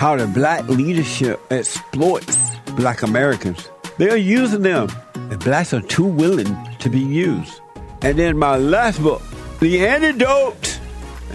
[0.02, 3.70] How the black leadership exploits black Americans.
[4.00, 4.90] They are using them.
[5.30, 7.62] The blacks are too willing to be used.
[8.02, 9.22] And then my last book,
[9.60, 10.80] The Antidote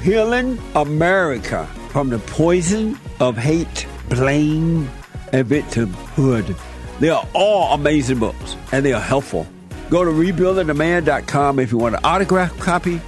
[0.03, 4.91] Healing America from the Poison of Hate, Blame,
[5.33, 6.59] and Victimhood.
[6.99, 9.47] They are all amazing books and they are helpful.
[9.91, 13.01] Go to rebuildingtheman.com if you want an autograph copy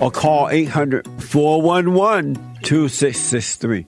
[0.00, 3.86] or call 800 411 2663.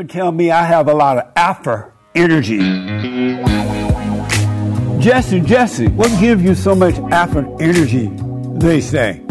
[0.00, 2.56] People tell me I have a lot of alpha energy.
[4.98, 8.10] Jesse, Jesse, what gives you so much alpha energy?
[8.58, 9.22] They say.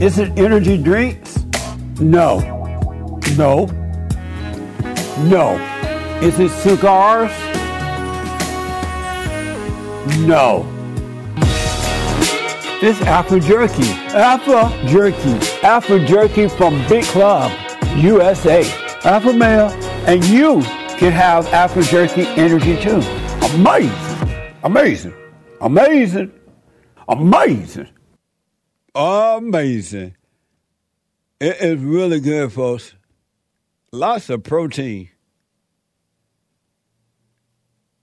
[0.00, 1.44] Is it energy drinks?
[2.00, 2.38] No.
[3.36, 3.66] No.
[5.28, 5.58] No.
[6.22, 7.32] Is it cigars?
[10.26, 10.64] No.
[12.80, 13.90] It's Alpha Jerky.
[14.14, 15.38] Alpha Jerky.
[15.62, 17.50] Alpha Jerky from Big Club,
[17.96, 18.62] USA.
[19.04, 19.68] Alpha Male.
[20.06, 20.62] And you
[20.98, 23.00] can have Alpha Jerky energy too.
[23.54, 24.52] Amazing.
[24.62, 25.14] Amazing.
[25.60, 26.32] Amazing.
[27.08, 27.88] Amazing.
[28.94, 30.14] Amazing.
[31.40, 32.94] It is really good, folks.
[33.92, 35.10] Lots of protein.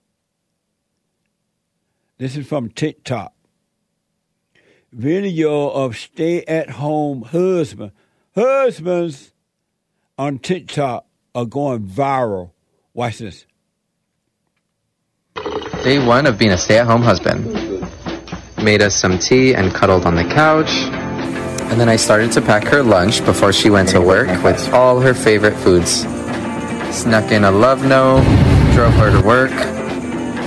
[2.18, 3.34] This is from TikTok.
[4.94, 7.92] Video of stay-at-home husband.
[8.34, 9.34] Husbands
[10.18, 12.53] on TikTok are going viral.
[12.96, 13.46] Watch this.
[15.84, 17.52] Day one of being a stay at home husband.
[18.64, 20.70] Made us some tea and cuddled on the couch.
[21.72, 25.00] And then I started to pack her lunch before she went to work with all
[25.00, 26.02] her favorite foods.
[26.96, 28.24] Snuck in a love note,
[28.76, 29.50] drove her to work,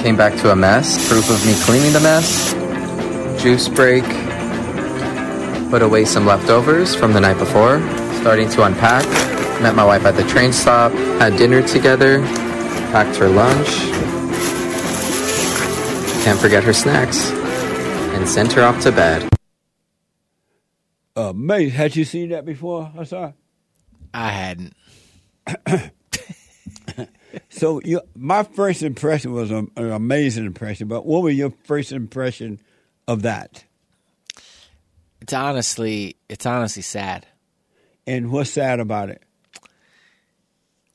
[0.05, 2.55] came back to a mess, proof of me cleaning the mess,
[3.43, 4.05] juice break,
[5.69, 7.81] put away some leftovers from the night before,
[8.21, 9.05] starting to unpack,
[9.63, 12.21] met my wife at the train stop, had dinner together,
[12.93, 13.69] packed her lunch,
[16.25, 19.29] can't forget her snacks, and sent her off to bed.
[21.17, 21.71] Uh, amazing.
[21.71, 22.93] Had you seen that before?
[22.99, 23.33] I saw.
[24.13, 24.75] I hadn't.
[27.51, 30.89] So you, my first impression was a- an amazing impression.
[30.89, 32.61] But what was your first impression
[33.09, 33.65] of that?
[35.23, 37.27] It's honestly, it's honestly sad.
[38.07, 39.23] And what's sad about it?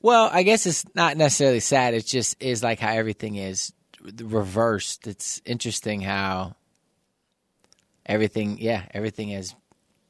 [0.02, 1.94] Well, I guess it's not necessarily sad.
[1.94, 3.72] It just is like how everything is
[4.20, 5.06] reversed.
[5.06, 6.56] It's interesting how
[8.04, 9.54] everything, yeah, everything has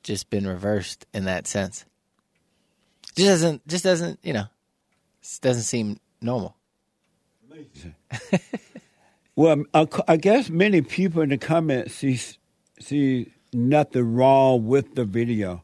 [0.03, 1.84] just been reversed in that sense.
[3.14, 4.45] Just doesn't, just doesn't, you know,
[5.43, 6.57] doesn't seem normal.
[9.34, 12.20] Well, um, I I guess many people in the comments see
[12.78, 15.62] see nothing wrong with the video.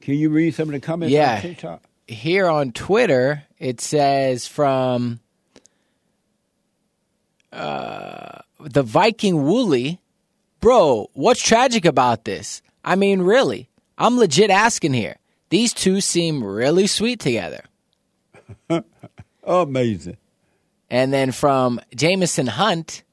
[0.00, 1.34] Can you read some of the comments Yeah.
[1.34, 1.82] on TikTok?
[2.10, 5.20] Here on Twitter, it says from
[7.52, 10.00] uh, the Viking Wooly,
[10.60, 12.62] bro, what's tragic about this?
[12.84, 15.18] I mean, really, I'm legit asking here.
[15.50, 17.62] These two seem really sweet together.
[19.44, 20.16] Amazing.
[20.90, 23.04] And then from Jameson Hunt,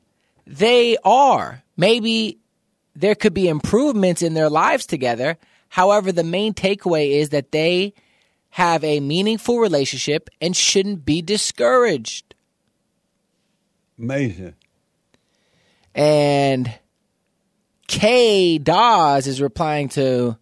[0.48, 1.62] they are.
[1.78, 2.40] Maybe
[2.96, 5.38] there could be improvements in their lives together.
[5.70, 7.94] However, the main takeaway is that they
[8.58, 12.34] have a meaningful relationship and shouldn't be discouraged.
[14.00, 14.56] Amazing.
[15.94, 16.74] And
[17.86, 20.40] Kay Dawes is replying to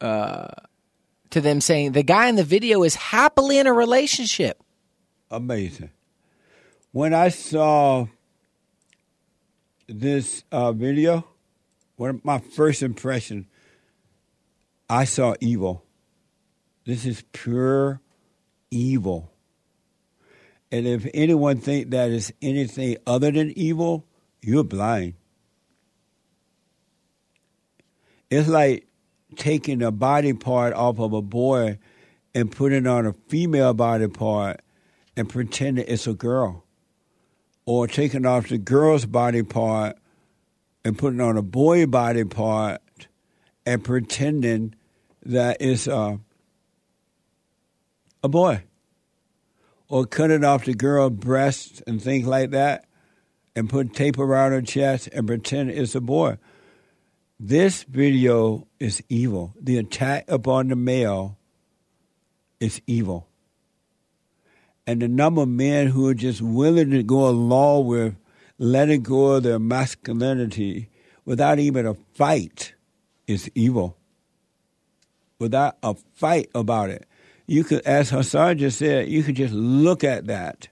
[0.00, 0.48] uh,
[1.30, 4.62] to them saying the guy in the video is happily in a relationship.
[5.32, 5.90] Amazing.
[6.92, 8.06] When I saw
[9.88, 11.26] this uh, video,
[11.96, 13.48] one of my first impression,
[14.88, 15.84] I saw evil.
[16.84, 18.00] This is pure
[18.70, 19.32] evil.
[20.70, 24.06] And if anyone think that is anything other than evil,
[24.40, 25.14] you're blind.
[28.30, 28.86] It's like
[29.36, 31.78] taking a body part off of a boy
[32.34, 34.62] and putting on a female body part
[35.16, 36.64] and pretending it's a girl.
[37.66, 39.96] Or taking off the girl's body part
[40.84, 42.80] and putting on a boy body part
[43.64, 44.74] and pretending
[45.24, 46.16] that it's uh,
[48.22, 48.64] a boy.
[49.88, 52.86] Or cut it off the girl's breasts and things like that
[53.54, 56.38] and put tape around her chest and pretend it's a boy.
[57.38, 59.54] This video is evil.
[59.60, 61.36] The attack upon the male
[62.60, 63.28] is evil.
[64.86, 68.16] And the number of men who are just willing to go along with
[68.58, 70.88] letting go of their masculinity
[71.24, 72.74] without even a fight
[73.26, 73.96] is evil.
[75.38, 77.06] Without a fight about it.
[77.46, 80.68] You could, as Hassan just said, you could just look at that.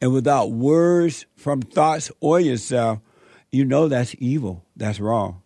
[0.00, 3.00] And without words from thoughts or yourself,
[3.50, 4.64] you know that's evil.
[4.76, 5.42] That's wrong.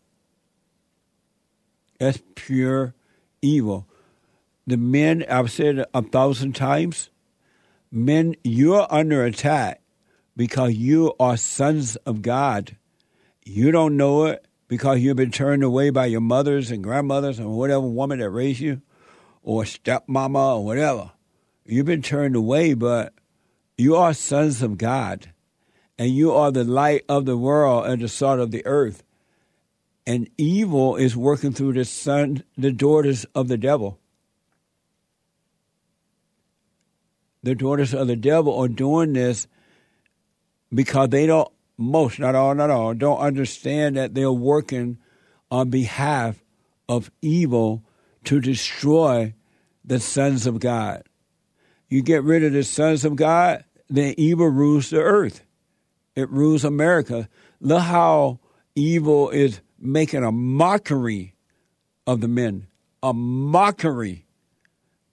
[1.98, 2.94] That's pure
[3.40, 3.86] evil.
[4.66, 7.10] The men, I've said it a thousand times,
[7.90, 9.80] men, you're under attack
[10.36, 12.76] because you are sons of God.
[13.44, 17.50] You don't know it because you've been turned away by your mothers and grandmothers and
[17.50, 18.80] whatever woman that raised you,
[19.42, 21.12] or stepmama or whatever.
[21.64, 23.12] You've been turned away, but
[23.76, 25.32] you are sons of God,
[25.98, 29.02] and you are the light of the world and the salt of the earth.
[30.06, 33.98] And evil is working through the son, the daughters of the devil.
[37.44, 39.46] The daughters of the devil are doing this
[40.72, 44.98] because they don't, most, not all, not all, don't understand that they're working
[45.50, 46.42] on behalf
[46.88, 47.84] of evil
[48.24, 49.34] to destroy
[49.84, 51.02] the sons of God.
[51.88, 55.44] You get rid of the sons of God, then evil rules the earth.
[56.14, 57.28] It rules America.
[57.60, 58.40] Look how
[58.74, 61.34] evil is making a mockery
[62.06, 62.66] of the men,
[63.02, 64.26] a mockery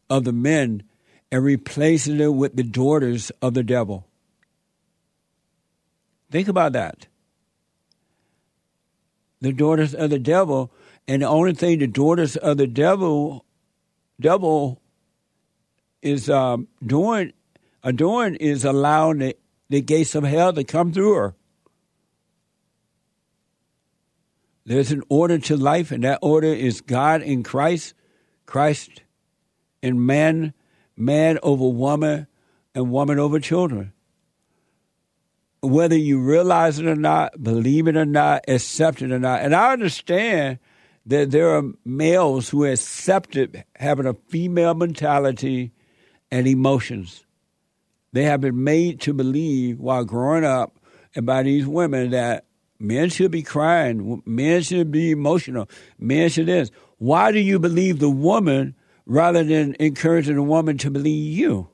[0.10, 0.84] of the men,
[1.32, 4.08] and replacing it with the daughters of the devil.
[6.32, 7.08] Think about that.
[9.42, 10.72] The daughters of the devil,
[11.10, 13.44] and the only thing the daughters of the devil,
[14.20, 14.80] devil,
[16.04, 17.34] is um, doing,
[17.84, 19.36] are doing is allowing the,
[19.70, 21.36] the gates of hell to come through her.
[24.68, 27.96] There's an order to life, and that order is God in Christ,
[28.46, 29.02] Christ
[29.82, 30.54] in man,
[30.96, 32.28] man over woman,
[32.76, 33.94] and woman over children.
[35.64, 39.42] Whether you realize it or not, believe it or not, accept it or not.
[39.42, 40.60] And I understand
[41.10, 45.72] that there are males who accept it having a female mentality
[46.30, 47.26] and emotions.
[48.14, 50.78] They have been made to believe while growing up
[51.16, 52.46] and by these women that
[52.80, 56.70] men should be crying, men should be emotional, men should this.
[57.00, 58.76] Why do you believe the woman
[59.08, 61.70] rather than encouraging the woman to believe you?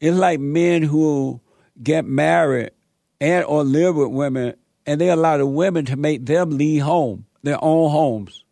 [0.00, 1.40] It's like men who
[1.80, 2.72] get married
[3.20, 4.56] and or live with women
[4.88, 8.42] and they allow the women to make them leave home, their own homes.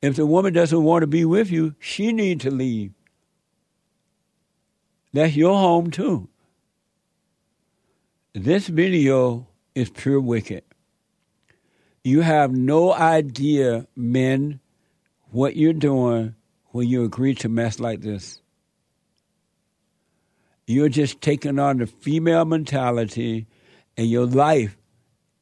[0.00, 2.92] If the woman doesn't want to be with you, she needs to leave.
[5.12, 6.28] That's your home too.
[8.32, 10.62] This video is pure wicked.
[12.04, 14.60] You have no idea, men,
[15.32, 18.40] what you're doing, when you agree to mess like this.
[20.68, 23.48] You're just taking on the female mentality,
[23.96, 24.76] and your life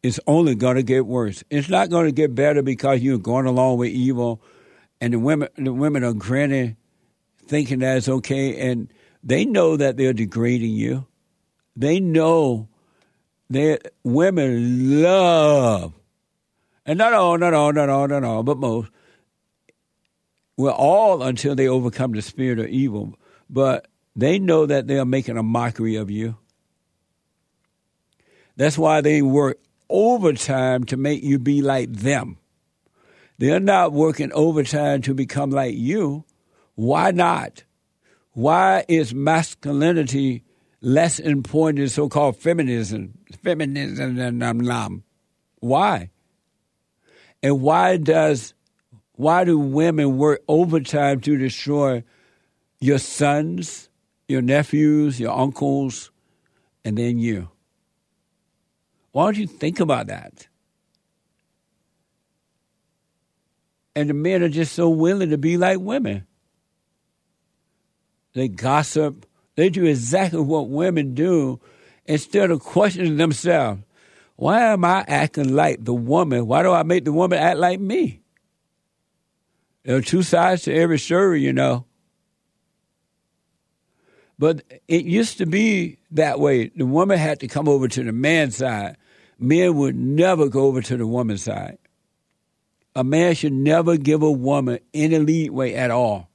[0.07, 1.43] is only going to get worse.
[1.51, 4.41] It's not going to get better because you're going along with evil,
[5.01, 6.77] and the women the women are grinning,
[7.47, 8.93] thinking that it's okay, and
[9.23, 11.07] they know that they're degrading you.
[11.75, 12.69] They know
[13.51, 15.93] that women love,
[16.87, 18.91] and not all, not all, not all, not all, but most.
[20.57, 23.15] Well, all until they overcome the spirit of evil,
[23.51, 26.37] but they know that they are making a mockery of you.
[28.57, 32.39] That's why they work overtime to make you be like them.
[33.39, 36.25] They're not working overtime to become like you.
[36.75, 37.65] Why not?
[38.33, 40.45] Why is masculinity
[40.81, 43.19] less important than so-called feminism?
[43.43, 45.05] Feminism and um,
[45.61, 46.11] why?
[47.43, 48.55] And why does
[49.13, 52.05] why do women work overtime to destroy
[52.81, 53.89] your sons,
[54.29, 56.11] your nephews, your uncles,
[56.85, 57.49] and then you?
[59.17, 60.47] Why don't you think about that?
[63.95, 66.27] And the men are just so willing to be like women.
[68.35, 69.25] They gossip.
[69.55, 71.61] They do exactly what women do
[72.05, 73.81] instead of questioning themselves.
[74.35, 76.47] Why am I acting like the woman?
[76.47, 78.21] Why do I make the woman act like me?
[79.85, 81.87] There are two sides to every story, you know.
[84.39, 86.69] But it used to be that way.
[86.69, 88.99] The woman had to come over to the man's side.
[89.39, 91.79] Men would never go over to the woman's side.
[92.95, 96.31] A man should never give a woman any leeway at all.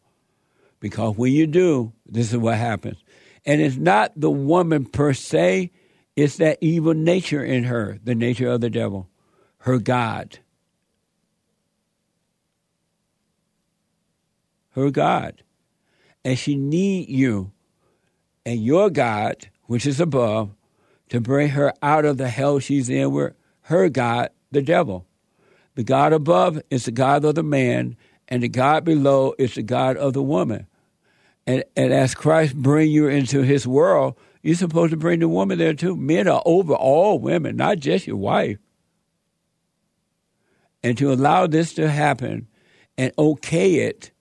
[0.80, 2.98] Because when you do, this is what happens.
[3.46, 5.72] And it's not the woman per se,
[6.16, 9.10] it's that evil nature in her, the nature of the devil,
[9.60, 10.40] her God.
[14.72, 15.42] Her God.
[16.24, 17.52] And she need you
[18.46, 20.52] and your God, which is above,
[21.12, 23.34] to bring her out of the hell she's in with
[23.64, 25.06] her God, the devil.
[25.76, 27.98] The God above is the God of the man,
[28.30, 30.68] and the God below is the God of the woman.
[31.46, 35.58] And, and as Christ bring you into his world, you're supposed to bring the woman
[35.58, 35.98] there too.
[35.98, 38.58] Men are over all women, not just your wife.
[40.82, 42.48] And to allow this to happen
[42.98, 44.12] and okay it,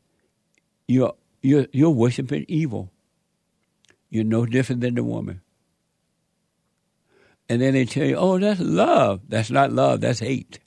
[0.89, 2.91] you're, you're, you're worshiping evil.
[4.09, 5.41] You're no different than the woman.
[7.51, 9.23] And then they tell you, oh, that's love.
[9.29, 10.61] That's not love, that's hate.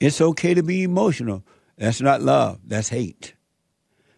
[0.00, 1.44] It's okay to be emotional.
[1.76, 3.34] That's not love, that's hate.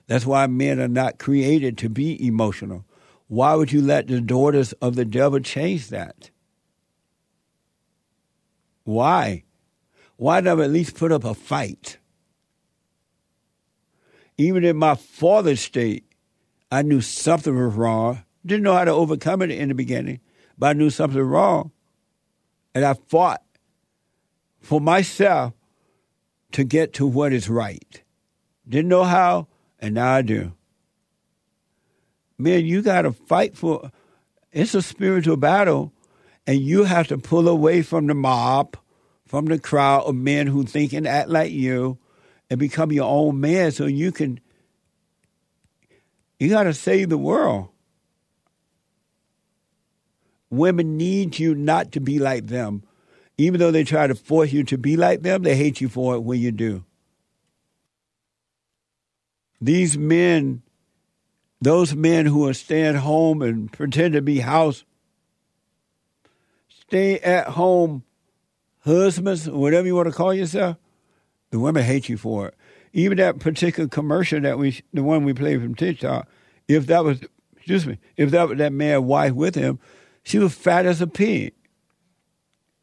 [0.06, 2.84] That's why men are not created to be emotional.
[3.26, 6.30] Why would you let the daughters of the devil change that?
[8.84, 9.42] Why?
[10.16, 11.98] Why not at least put up a fight?
[14.38, 16.04] Even in my father's state,
[16.70, 18.22] I knew something was wrong.
[18.46, 20.20] Didn't know how to overcome it in the beginning,
[20.60, 21.72] but I knew something wrong.
[22.74, 23.42] And I fought
[24.60, 25.54] for myself
[26.52, 28.02] to get to what is right.
[28.68, 29.48] Didn't know how,
[29.80, 30.52] and now I do.
[32.38, 33.90] Man, you got to fight for
[34.52, 35.92] it's a spiritual battle,
[36.46, 38.76] and you have to pull away from the mob,
[39.26, 41.98] from the crowd of men who think and act like you,
[42.50, 44.40] and become your own man so you can
[46.38, 47.68] you got to save the world.
[50.50, 52.82] Women need you not to be like them.
[53.38, 56.14] Even though they try to force you to be like them, they hate you for
[56.14, 56.84] it when you do.
[59.60, 60.62] These men,
[61.60, 64.84] those men who are staying at home and pretend to be house,
[66.68, 68.02] stay at home
[68.80, 70.76] husbands, whatever you want to call yourself,
[71.50, 72.54] the women hate you for it
[72.92, 76.28] even that particular commercial that we, the one we played from TikTok,
[76.68, 77.20] if that was,
[77.56, 79.78] excuse me, if that was that man's wife with him,
[80.30, 81.54] she was fat as a pig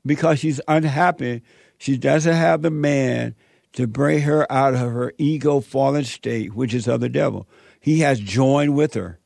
[0.05, 1.43] because she's unhappy.
[1.77, 3.35] She doesn't have the man
[3.71, 7.47] to bring her out of her ego fallen state, which is of the devil.
[7.79, 9.21] He has joined with her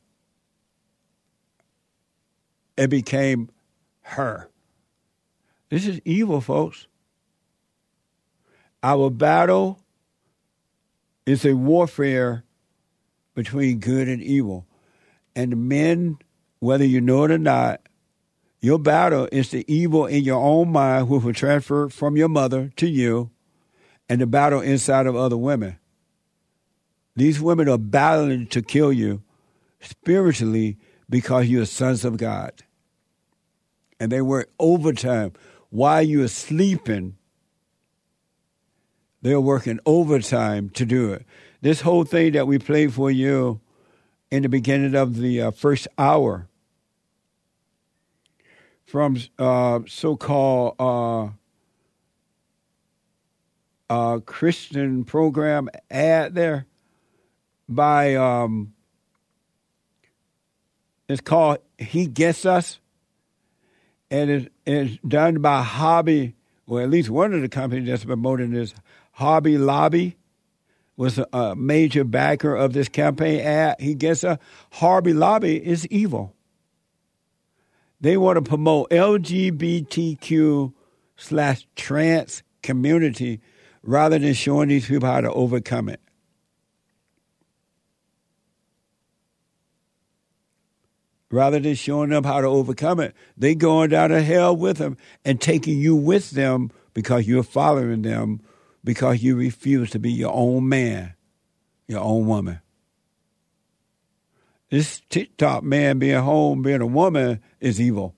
[2.78, 3.50] and became
[4.02, 4.48] her.
[5.68, 6.86] This is evil, folks.
[8.84, 9.80] Our battle
[11.26, 12.44] is a warfare
[13.34, 14.68] between good and evil.
[15.34, 16.18] And men,
[16.60, 17.81] whether you know it or not,
[18.62, 22.72] your battle is the evil in your own mind, which will transfer from your mother
[22.76, 23.30] to you,
[24.08, 25.78] and the battle inside of other women.
[27.14, 29.22] These women are battling to kill you
[29.80, 30.78] spiritually
[31.10, 32.62] because you're sons of God.
[34.00, 35.32] And they work overtime
[35.70, 37.16] while you're sleeping
[39.22, 41.24] They're working overtime to do it.
[41.60, 43.60] This whole thing that we played for you
[44.30, 46.48] in the beginning of the uh, first hour
[48.92, 51.30] from uh, so-called uh,
[53.88, 56.66] uh, Christian program ad there
[57.66, 58.74] by um,
[61.08, 62.80] it's called He Gets Us,
[64.10, 66.34] and it, it's done by Hobby,
[66.66, 68.74] or at least one of the companies that's promoting this,
[69.12, 70.18] Hobby Lobby
[70.98, 73.76] was a, major backer of this campaign ad.
[73.80, 74.38] He gets a
[74.70, 76.36] Hobby Lobby is evil.
[78.02, 80.72] They want to promote LGBTQ
[81.16, 83.40] slash trans community
[83.84, 86.00] rather than showing these people how to overcome it.
[91.30, 94.96] Rather than showing them how to overcome it, they going down to hell with them
[95.24, 98.40] and taking you with them because you're following them
[98.82, 101.14] because you refuse to be your own man,
[101.86, 102.61] your own woman.
[104.72, 108.16] This TikTok man being home, being a woman, is evil.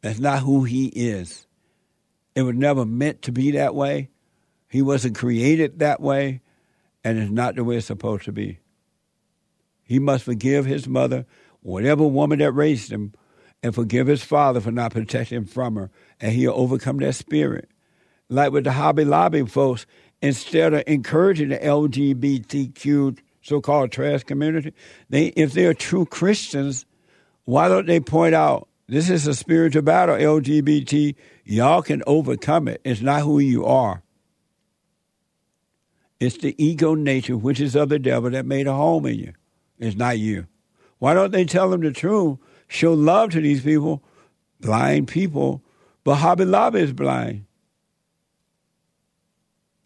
[0.00, 1.46] That's not who he is.
[2.34, 4.08] It was never meant to be that way.
[4.70, 6.40] He wasn't created that way,
[7.04, 8.60] and it's not the way it's supposed to be.
[9.82, 11.26] He must forgive his mother,
[11.60, 13.12] whatever woman that raised him,
[13.62, 15.90] and forgive his father for not protecting him from her,
[16.22, 17.68] and he'll overcome that spirit.
[18.30, 19.84] Like with the Hobby Lobby folks,
[20.22, 23.18] instead of encouraging the LGBTQ
[23.48, 24.72] so-called trash community,
[25.08, 26.84] they if they're true Christians,
[27.44, 32.80] why don't they point out this is a spiritual battle, LGBT, y'all can overcome it.
[32.84, 34.02] It's not who you are.
[36.20, 39.32] It's the ego nature, which is of the devil, that made a home in you.
[39.78, 40.46] It's not you.
[40.98, 42.38] Why don't they tell them the truth?
[42.66, 44.02] Show love to these people,
[44.60, 45.62] blind people,
[46.02, 47.44] but Hobby Lobby is blind.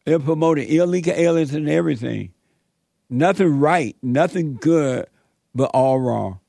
[0.05, 2.33] They're promoting illegal aliens and everything.
[3.13, 5.07] Nothing right, nothing good,
[5.55, 6.41] but all wrong.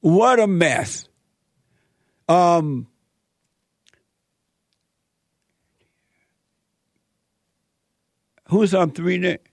[0.00, 1.08] What a mess.
[2.28, 2.88] Um,
[8.48, 9.50] who's on three Nick?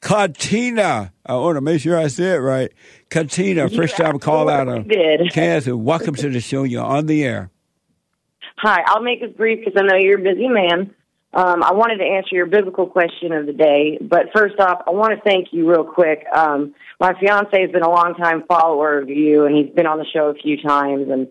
[0.00, 1.12] Katina.
[1.26, 2.70] I want to make sure I say it right.
[3.10, 5.32] Katina, first time call out of did.
[5.32, 5.74] Kansas.
[5.74, 6.62] Welcome to the show.
[6.62, 7.50] You're on the air.
[8.58, 10.94] Hi, I'll make this brief because I know you're a busy man.
[11.36, 14.90] Um, I wanted to answer your biblical question of the day, but first off, I
[14.92, 16.24] want to thank you real quick.
[16.34, 19.98] Um, my fiance has been a long time follower of you, and he's been on
[19.98, 21.28] the show a few times, and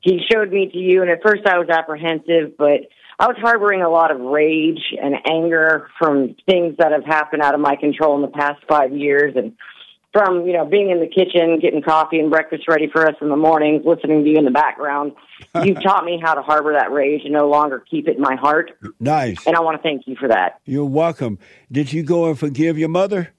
[0.00, 1.02] he showed me to you.
[1.02, 2.82] And at first, I was apprehensive, but
[3.18, 7.56] I was harboring a lot of rage and anger from things that have happened out
[7.56, 9.56] of my control in the past five years, and
[10.12, 13.28] from you know being in the kitchen, getting coffee and breakfast ready for us in
[13.28, 15.12] the mornings, listening to you in the background.
[15.64, 18.36] You've taught me how to harbor that rage and no longer keep it in my
[18.36, 18.78] heart.
[18.98, 19.46] Nice.
[19.46, 20.60] And I want to thank you for that.
[20.64, 21.38] You're welcome.
[21.70, 23.32] Did you go and forgive your mother?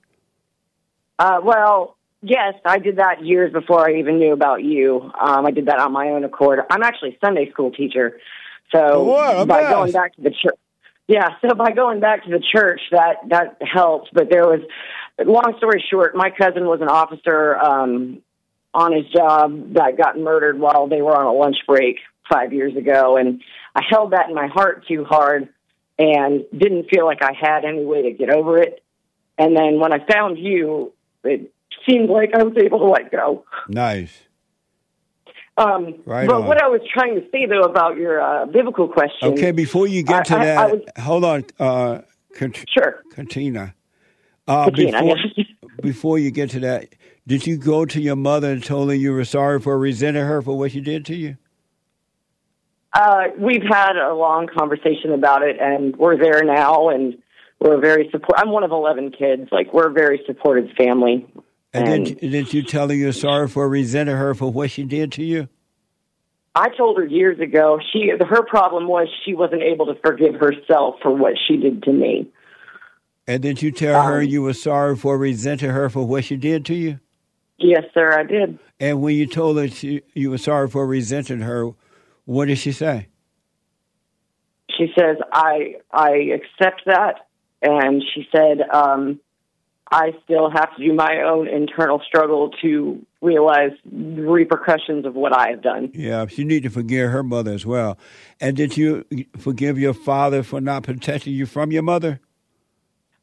[1.17, 5.11] Uh, well, yes, I did that years before I even knew about you.
[5.19, 6.59] Um, I did that on my own accord.
[6.69, 8.19] I'm actually a Sunday school teacher,
[8.71, 10.55] so What by going back to the church,
[11.09, 14.09] yeah, so by going back to the church, that that helped.
[14.13, 14.59] But there was,
[15.25, 18.21] long story short, my cousin was an officer um,
[18.73, 21.97] on his job that got murdered while they were on a lunch break
[22.31, 23.41] five years ago, and
[23.75, 25.49] I held that in my heart too hard
[25.97, 28.83] and didn't feel like I had any way to get over it.
[29.37, 30.93] And then when I found you,
[31.23, 31.51] it
[31.87, 33.45] seemed like I was able to let go.
[33.67, 34.17] Nice.
[35.57, 36.45] Um, Right but on.
[36.45, 39.33] what I was trying to say though about your uh, biblical question.
[39.33, 41.45] Okay, before you get to I- that, I was- hold on.
[41.59, 42.01] Uh,
[42.35, 43.03] Kat- sure.
[43.13, 43.73] Katina.
[44.49, 45.15] Uh, before,
[45.81, 46.89] before you get to that,
[47.27, 50.41] did you go to your mother and told her you were sorry for resenting her
[50.41, 51.37] for what she did to you?
[52.91, 57.19] Uh, we've had a long conversation about it, and we're there now, and
[57.59, 58.39] we're very support.
[58.39, 59.49] I'm one of eleven kids.
[59.51, 61.27] Like we're a very supportive family.
[61.71, 64.83] And, And- did, did you tell her you're sorry for resenting her for what she
[64.83, 65.49] did to you?
[66.55, 70.95] I told her years ago she her problem was she wasn't able to forgive herself
[71.03, 72.27] for what she did to me.
[73.29, 76.35] And did you tell her Um, you were sorry for resenting her for what she
[76.35, 76.99] did to you?
[77.59, 78.57] Yes, sir, I did.
[78.79, 81.69] And when you told her she, you were sorry for resenting her,
[82.25, 83.07] what did she say?
[84.75, 87.27] She says I I accept that,
[87.61, 89.19] and she said um,
[89.91, 95.37] I still have to do my own internal struggle to realize the repercussions of what
[95.37, 95.91] I have done.
[95.93, 97.99] Yeah, she need to forgive her mother as well.
[98.41, 99.05] And did you
[99.37, 102.21] forgive your father for not protecting you from your mother?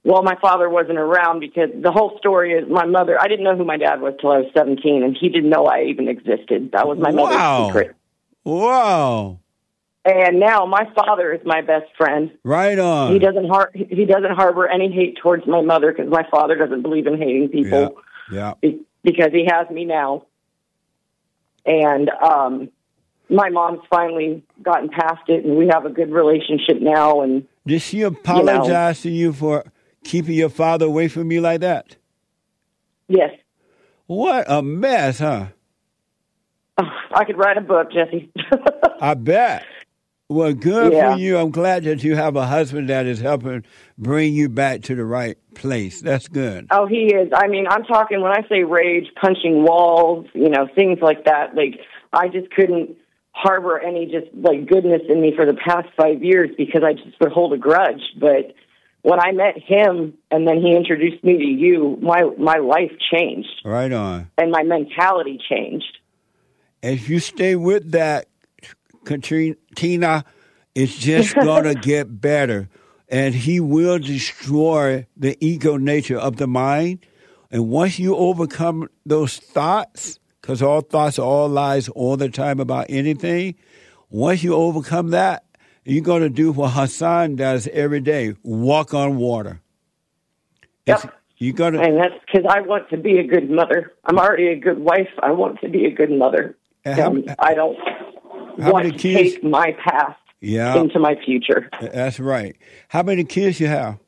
[0.06, 3.20] Well, my father wasn't around because the whole story is my mother.
[3.20, 5.66] I didn't know who my dad was till I was 17, and he didn't know
[5.66, 6.70] I even existed.
[6.74, 7.24] That was my Wow.
[7.24, 7.96] mother's secret.
[8.44, 9.40] Wow.
[10.04, 12.30] And now my father is my best friend.
[12.44, 13.12] Right on.
[13.12, 16.82] He doesn't har- he doesn't harbor any hate towards my mother because my father doesn't
[16.82, 17.96] believe in hating people
[18.30, 18.54] Yeah.
[18.60, 20.22] be- because he has me now.
[21.64, 22.68] And um,
[23.28, 27.22] my mom's finally gotten past it, and we have a good relationship now.
[27.22, 29.64] And Did she apologize to you for
[30.06, 31.96] keeping your father away from you like that?
[33.08, 33.30] yes,
[34.06, 35.46] What a mess, huh?
[36.78, 38.30] I could write a book, Jesse.
[39.00, 39.64] I bet.
[40.28, 41.14] Well, good Yeah.
[41.14, 41.38] for you.
[41.38, 43.64] I'm glad that you have a husband that is helping
[43.96, 46.00] bring you back to the right place.
[46.02, 46.66] That's good.
[46.70, 47.30] Oh, he is.
[47.34, 51.54] I mean, I'm talking when I say rage, punching walls, you know, things like that.
[51.54, 51.80] Like,
[52.12, 52.96] I just couldn't
[53.32, 57.18] harbor any just like goodness in me for the past five years because I just
[57.20, 58.02] would hold a grudge.
[58.18, 58.54] But
[59.06, 63.48] when I met him and then he introduced me to you, my my life changed
[63.64, 64.32] Right on.
[64.36, 65.98] and my mentality changed.
[66.82, 68.26] If you stay with that,
[69.04, 70.24] Katrina,
[70.74, 72.68] it's just going to get better.
[73.08, 77.06] And he will destroy the ego nature of the mind.
[77.52, 82.58] And once you overcome those thoughts, because all thoughts are all lies all the time
[82.58, 83.54] about anything,
[84.10, 85.44] once you overcome that,
[85.86, 89.60] you're going to do what Hassan does every day walk on water.
[90.86, 91.14] Yep.
[91.38, 91.80] You're going to.
[91.80, 93.92] And that's because I want to be a good mother.
[94.04, 95.08] I'm already a good wife.
[95.22, 96.56] I want to be a good mother.
[96.84, 97.76] How- Um, I don't
[98.58, 100.78] want to kids- take my past Yeah.
[100.80, 101.68] into my future.
[101.80, 102.56] That's right.
[102.88, 103.98] How many kids you have?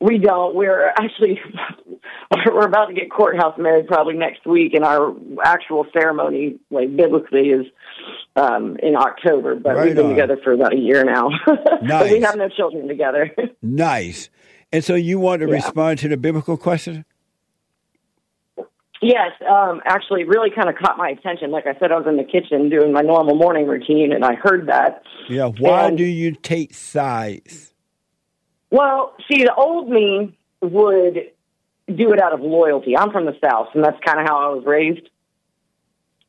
[0.00, 0.54] We don't.
[0.54, 1.40] We're actually
[2.46, 5.12] we're about to get courthouse married probably next week, and our
[5.44, 7.66] actual ceremony, like biblically, is
[8.38, 9.54] um, in October.
[9.56, 10.10] But Right we've been on.
[10.12, 11.30] together for about a year now.
[11.46, 13.34] but we have no children together.
[13.62, 14.30] Nice.
[14.72, 15.54] And so you want to Yeah.
[15.54, 17.04] respond to the biblical question?
[19.00, 21.50] yes, um, actually, really kind of caught my attention.
[21.50, 24.34] Like I said, I was in the kitchen doing my normal morning routine, and I
[24.34, 25.02] heard that.
[25.28, 25.46] Yeah.
[25.58, 27.72] Why And- do you take sides?
[28.70, 31.30] Well, see, the old me would
[31.94, 32.96] do it out of loyalty.
[32.96, 35.08] I'm from the South, and that's kind of how I was raised.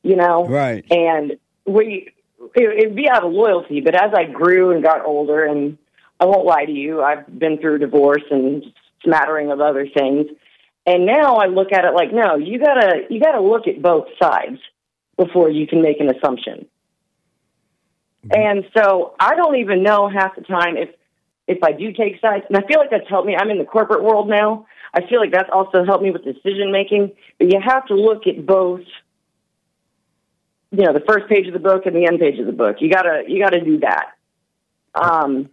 [0.03, 0.85] You know, Right.
[0.89, 1.37] And
[1.73, 2.11] we,
[2.55, 3.81] it, it'd be out of loyalty.
[3.81, 5.77] But as I grew and got older, and
[6.19, 8.63] I won't lie to you, I've been through divorce and
[9.03, 10.27] smattering of other things.
[10.85, 14.07] And now I look at it like, no, you gotta, you gotta look at both
[14.21, 14.59] sides
[15.17, 16.65] before you can make an assumption.
[18.25, 18.41] Mm-hmm.
[18.41, 20.89] And so I don't even know half the time if
[21.47, 23.35] if I do take sides, and I feel like that's helped me.
[23.35, 24.67] I'm in the corporate world now.
[24.93, 27.11] I feel like that's also helped me with decision making.
[27.39, 28.81] But you have to look at both,
[30.71, 32.77] you know, the first page of the book and the end page of the book.
[32.79, 34.11] You gotta you gotta do that.
[34.95, 35.49] Um,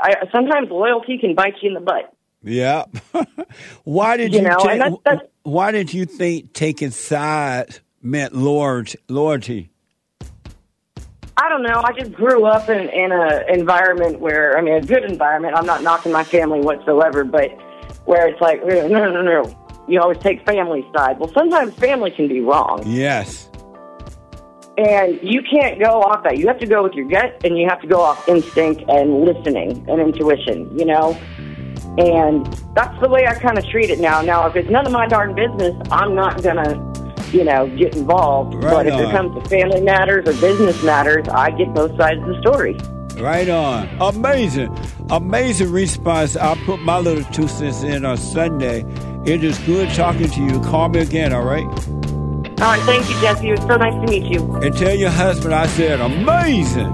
[0.00, 2.12] I, sometimes loyalty can bite you in the butt.
[2.42, 2.84] Yeah.
[3.84, 8.34] why did You you, know, and that's- that's- why did you think taking sides meant
[8.34, 8.98] loyalty?
[9.08, 9.70] loyalty?
[11.36, 11.82] I don't know.
[11.84, 15.54] I just grew up in in a environment where I mean, a good environment.
[15.56, 17.50] I'm not knocking my family whatsoever, but
[18.06, 19.60] where it's like, no, no, no, no.
[19.86, 21.18] You always take family side.
[21.18, 22.82] Well, sometimes family can be wrong.
[22.86, 23.50] Yes.
[24.76, 26.38] And you can't go off that.
[26.38, 29.24] You have to go with your gut and you have to go off instinct and
[29.24, 31.12] listening and intuition, you know?
[31.96, 32.44] And
[32.74, 34.20] that's the way I kind of treat it now.
[34.20, 37.94] Now, if it's none of my darn business, I'm not going to, you know, get
[37.94, 38.54] involved.
[38.54, 42.20] Right but if it comes to family matters or business matters, I get both sides
[42.20, 42.76] of the story.
[43.22, 43.88] Right on.
[44.00, 44.76] Amazing.
[45.08, 46.36] Amazing response.
[46.36, 48.84] I'll put my little two cents in on Sunday.
[49.24, 50.60] It is good talking to you.
[50.62, 51.64] Call me again, all right?
[52.60, 53.48] All right, thank you, Jesse.
[53.48, 54.54] It was so nice to meet you.
[54.56, 56.86] And tell your husband I said amazing.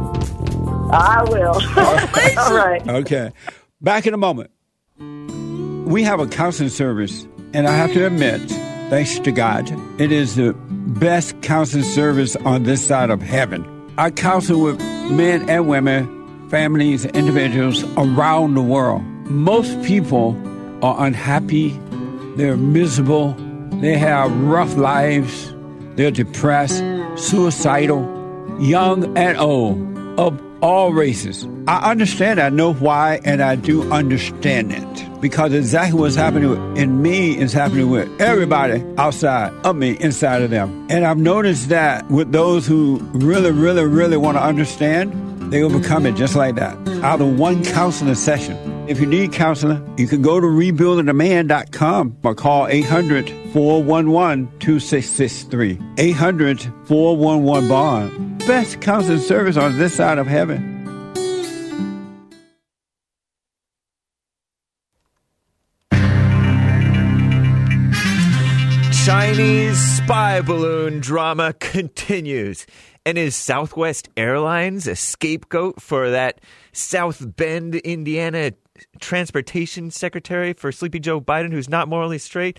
[0.93, 1.55] I will.
[2.39, 2.89] All right.
[2.89, 3.31] Okay.
[3.81, 4.51] Back in a moment.
[4.99, 8.41] We have a counseling service, and I have to admit,
[8.91, 13.67] thanks to God, it is the best counseling service on this side of heaven.
[13.99, 14.79] I counsel with
[15.11, 19.03] men and women, families, individuals around the world.
[19.27, 20.37] Most people
[20.83, 21.79] are unhappy,
[22.37, 23.35] they're miserable,
[23.81, 25.55] they have rough lives,
[25.97, 26.83] they're depressed,
[27.17, 28.03] suicidal,
[28.61, 29.81] young and old,
[30.19, 31.47] of all races.
[31.67, 35.21] I understand, I know why, and I do understand it.
[35.21, 40.51] Because exactly what's happening in me is happening with everybody outside of me, inside of
[40.51, 40.87] them.
[40.91, 46.07] And I've noticed that with those who really, really, really want to understand, they overcome
[46.07, 46.77] it just like that.
[47.03, 48.57] Out of one counseling session.
[48.91, 55.79] If you need counseling, you can go to rebuildingaman.com or call 800 411 2663.
[55.97, 58.39] 800 411 Bond.
[58.49, 60.67] Best counseling service on this side of heaven.
[69.07, 72.67] Chinese spy balloon drama continues.
[73.07, 76.41] And is Southwest Airlines a scapegoat for that
[76.73, 78.53] South Bend, Indiana
[79.01, 82.59] transportation secretary for Sleepy Joe Biden, who's not morally straight?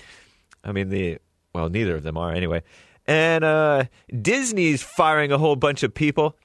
[0.63, 1.19] I mean, the
[1.53, 2.63] well, neither of them are anyway.
[3.07, 3.85] And uh,
[4.21, 6.37] Disney's firing a whole bunch of people.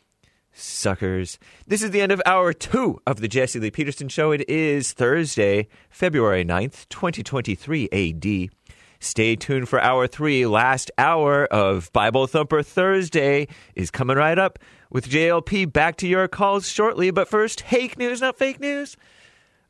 [0.52, 1.38] Suckers.
[1.66, 4.32] This is the end of hour two of the Jesse Lee Peterson Show.
[4.32, 8.50] It is Thursday, February 9th, 2023 AD.
[8.98, 10.46] Stay tuned for hour three.
[10.46, 14.58] Last hour of Bible Thumper Thursday is coming right up
[14.90, 15.70] with JLP.
[15.70, 17.10] Back to your calls shortly.
[17.10, 18.96] But first, fake news, not fake news.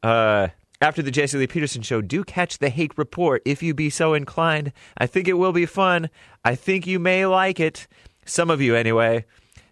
[0.06, 0.50] Uh,
[0.80, 4.14] after the Jesse Lee Peterson show, do catch the Hake Report if you be so
[4.14, 4.72] inclined.
[4.96, 6.10] I think it will be fun.
[6.44, 7.88] I think you may like it.
[8.24, 9.24] Some of you, anyway.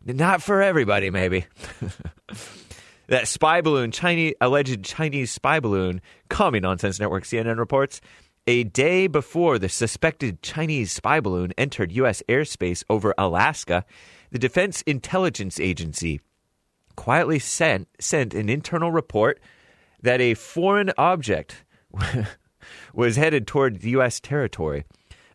[0.04, 1.46] Not for everybody, maybe.
[3.06, 8.00] that spy balloon, Chinese alleged Chinese spy balloon, Commie Nonsense Network CNN reports.
[8.48, 12.24] A day before the suspected Chinese spy balloon entered U.S.
[12.28, 13.84] airspace over Alaska,
[14.32, 16.20] the Defense Intelligence Agency
[16.96, 19.38] quietly sent, sent an internal report
[20.04, 21.64] that a foreign object
[22.94, 24.20] was headed toward U.S.
[24.20, 24.84] territory.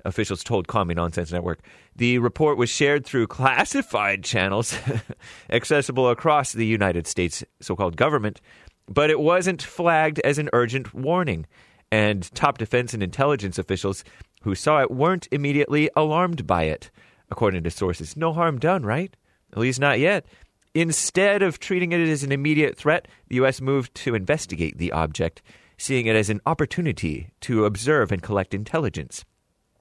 [0.05, 1.59] Officials told Commie Nonsense Network.
[1.95, 4.77] The report was shared through classified channels
[5.49, 8.39] accessible across the United States so called government,
[8.87, 11.45] but it wasn't flagged as an urgent warning.
[11.91, 14.03] And top defense and intelligence officials
[14.43, 16.91] who saw it weren't immediately alarmed by it,
[17.31, 18.15] according to sources.
[18.15, 19.13] No harm done, right?
[19.51, 20.27] At least not yet.
[20.75, 23.59] Instead of treating it as an immediate threat, the U.S.
[23.59, 25.41] moved to investigate the object,
[25.77, 29.25] seeing it as an opportunity to observe and collect intelligence.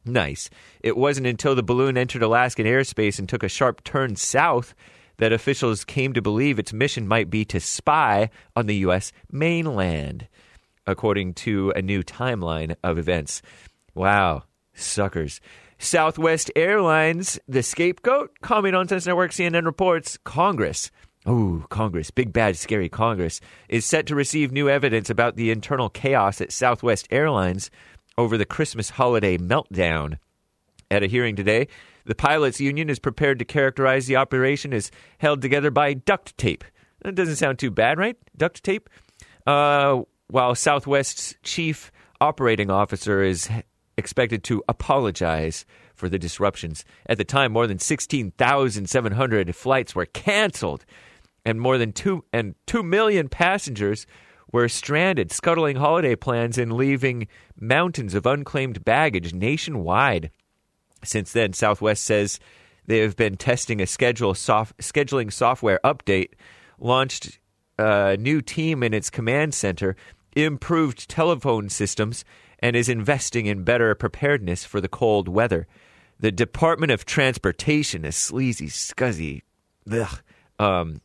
[0.05, 0.49] Nice.
[0.80, 4.74] It wasn't until the balloon entered Alaskan airspace and took a sharp turn south
[5.18, 9.12] that officials came to believe its mission might be to spy on the U.S.
[9.30, 10.28] mainland,
[10.86, 13.43] according to a new timeline of events.
[13.95, 15.41] Wow, suckers.
[15.79, 20.91] Southwest Airlines, the scapegoat, Commie Nonsense Network, CNN reports Congress.
[21.24, 25.89] Oh, Congress, big bad scary Congress, is set to receive new evidence about the internal
[25.89, 27.70] chaos at Southwest Airlines
[28.16, 30.18] over the Christmas holiday meltdown.
[30.91, 31.68] At a hearing today,
[32.07, 36.64] the pilots' union is prepared to characterize the operation as held together by duct tape.
[37.03, 38.16] That doesn't sound too bad, right?
[38.37, 38.89] Duct tape.
[39.47, 43.49] Uh, while Southwest's chief operating officer is
[43.99, 46.85] expected to apologize for the disruptions.
[47.07, 50.87] At the time, more than 16,700 flights were canceled,
[51.45, 54.07] and more than two and two million passengers
[54.53, 57.27] were stranded, scuttling holiday plans and leaving
[57.59, 60.31] mountains of unclaimed baggage nationwide.
[61.05, 62.41] Since then, Southwest says
[62.87, 66.31] they have been testing a schedule soft, scheduling software update,
[66.79, 67.39] launched
[67.79, 69.97] a new team in its command center,
[70.35, 72.25] improved telephone systems,
[72.61, 75.67] and is investing in better preparedness for the cold weather.
[76.21, 79.43] The Department of Transportation, a sleazy, scuzzy,
[79.91, 80.21] ugh,
[80.59, 81.01] um,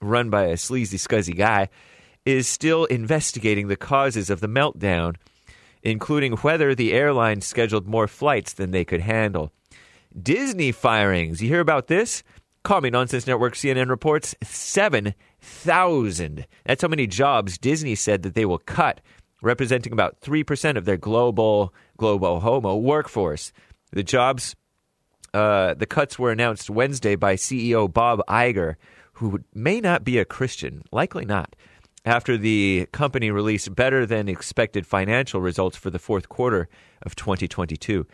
[0.00, 1.68] run by a sleazy, scuzzy guy,
[2.24, 5.16] is still investigating the causes of the meltdown,
[5.82, 9.52] including whether the airline scheduled more flights than they could handle.
[10.20, 11.42] Disney firings.
[11.42, 12.22] You hear about this?
[12.64, 16.46] Call Me Nonsense Network CNN reports 7,000.
[16.66, 19.00] That's how many jobs Disney said that they will cut
[19.42, 23.52] representing about 3% of their global global homo workforce.
[23.92, 24.54] The jobs
[25.34, 28.76] uh, the cuts were announced Wednesday by CEO Bob Iger,
[29.14, 31.54] who may not be a Christian, likely not,
[32.04, 36.68] after the company released better than expected financial results for the fourth quarter
[37.02, 38.06] of 2022.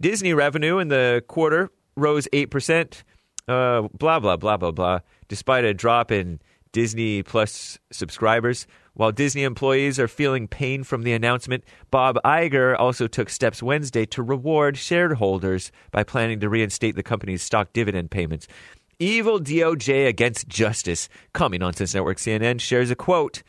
[0.00, 3.02] Disney revenue in the quarter rose 8%,
[3.48, 6.40] uh, blah, blah, blah, blah, blah, despite a drop in
[6.72, 8.66] Disney Plus subscribers.
[8.94, 14.04] While Disney employees are feeling pain from the announcement, Bob Iger also took steps Wednesday
[14.06, 18.46] to reward shareholders by planning to reinstate the company's stock dividend payments.
[18.98, 21.08] Evil DOJ against justice.
[21.32, 23.42] Coming on Nonsense Network CNN shares a quote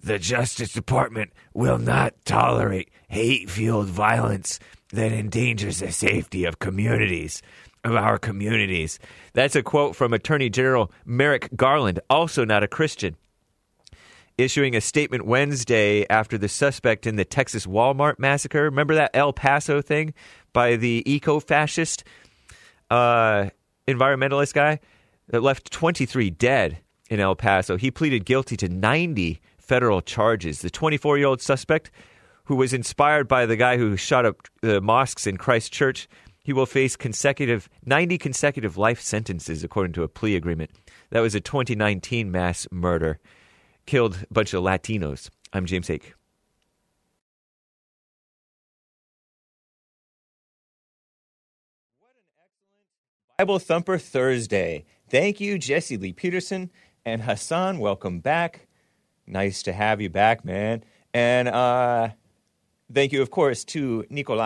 [0.00, 4.58] The Justice Department will not tolerate hate fueled violence
[4.92, 7.40] that endangers the safety of communities
[7.84, 8.98] of our communities.
[9.32, 13.16] That's a quote from Attorney General Merrick Garland, also not a Christian
[14.38, 18.64] issuing a statement Wednesday after the suspect in the Texas Walmart massacre.
[18.64, 20.14] Remember that El Paso thing
[20.52, 22.04] by the eco fascist
[22.90, 23.46] uh,
[23.86, 24.80] environmentalist guy
[25.28, 26.78] that left 23 dead
[27.10, 27.76] in El Paso?
[27.76, 30.60] He pleaded guilty to 90 federal charges.
[30.60, 31.90] The 24 year old suspect,
[32.44, 36.08] who was inspired by the guy who shot up the mosques in Christchurch,
[36.44, 40.70] he will face consecutive 90 consecutive life sentences according to a plea agreement.
[41.10, 43.20] That was a 2019 mass murder
[43.86, 45.30] killed a bunch of Latinos.
[45.52, 46.14] I'm James Hake.
[53.38, 54.84] Bible Thumper Thursday.
[55.08, 56.70] Thank you, Jesse Lee Peterson
[57.04, 57.80] and Hassan.
[57.80, 58.68] Welcome back.
[59.26, 60.84] Nice to have you back, man.
[61.12, 62.10] And uh,
[62.92, 64.40] thank you, of course, to Nicolas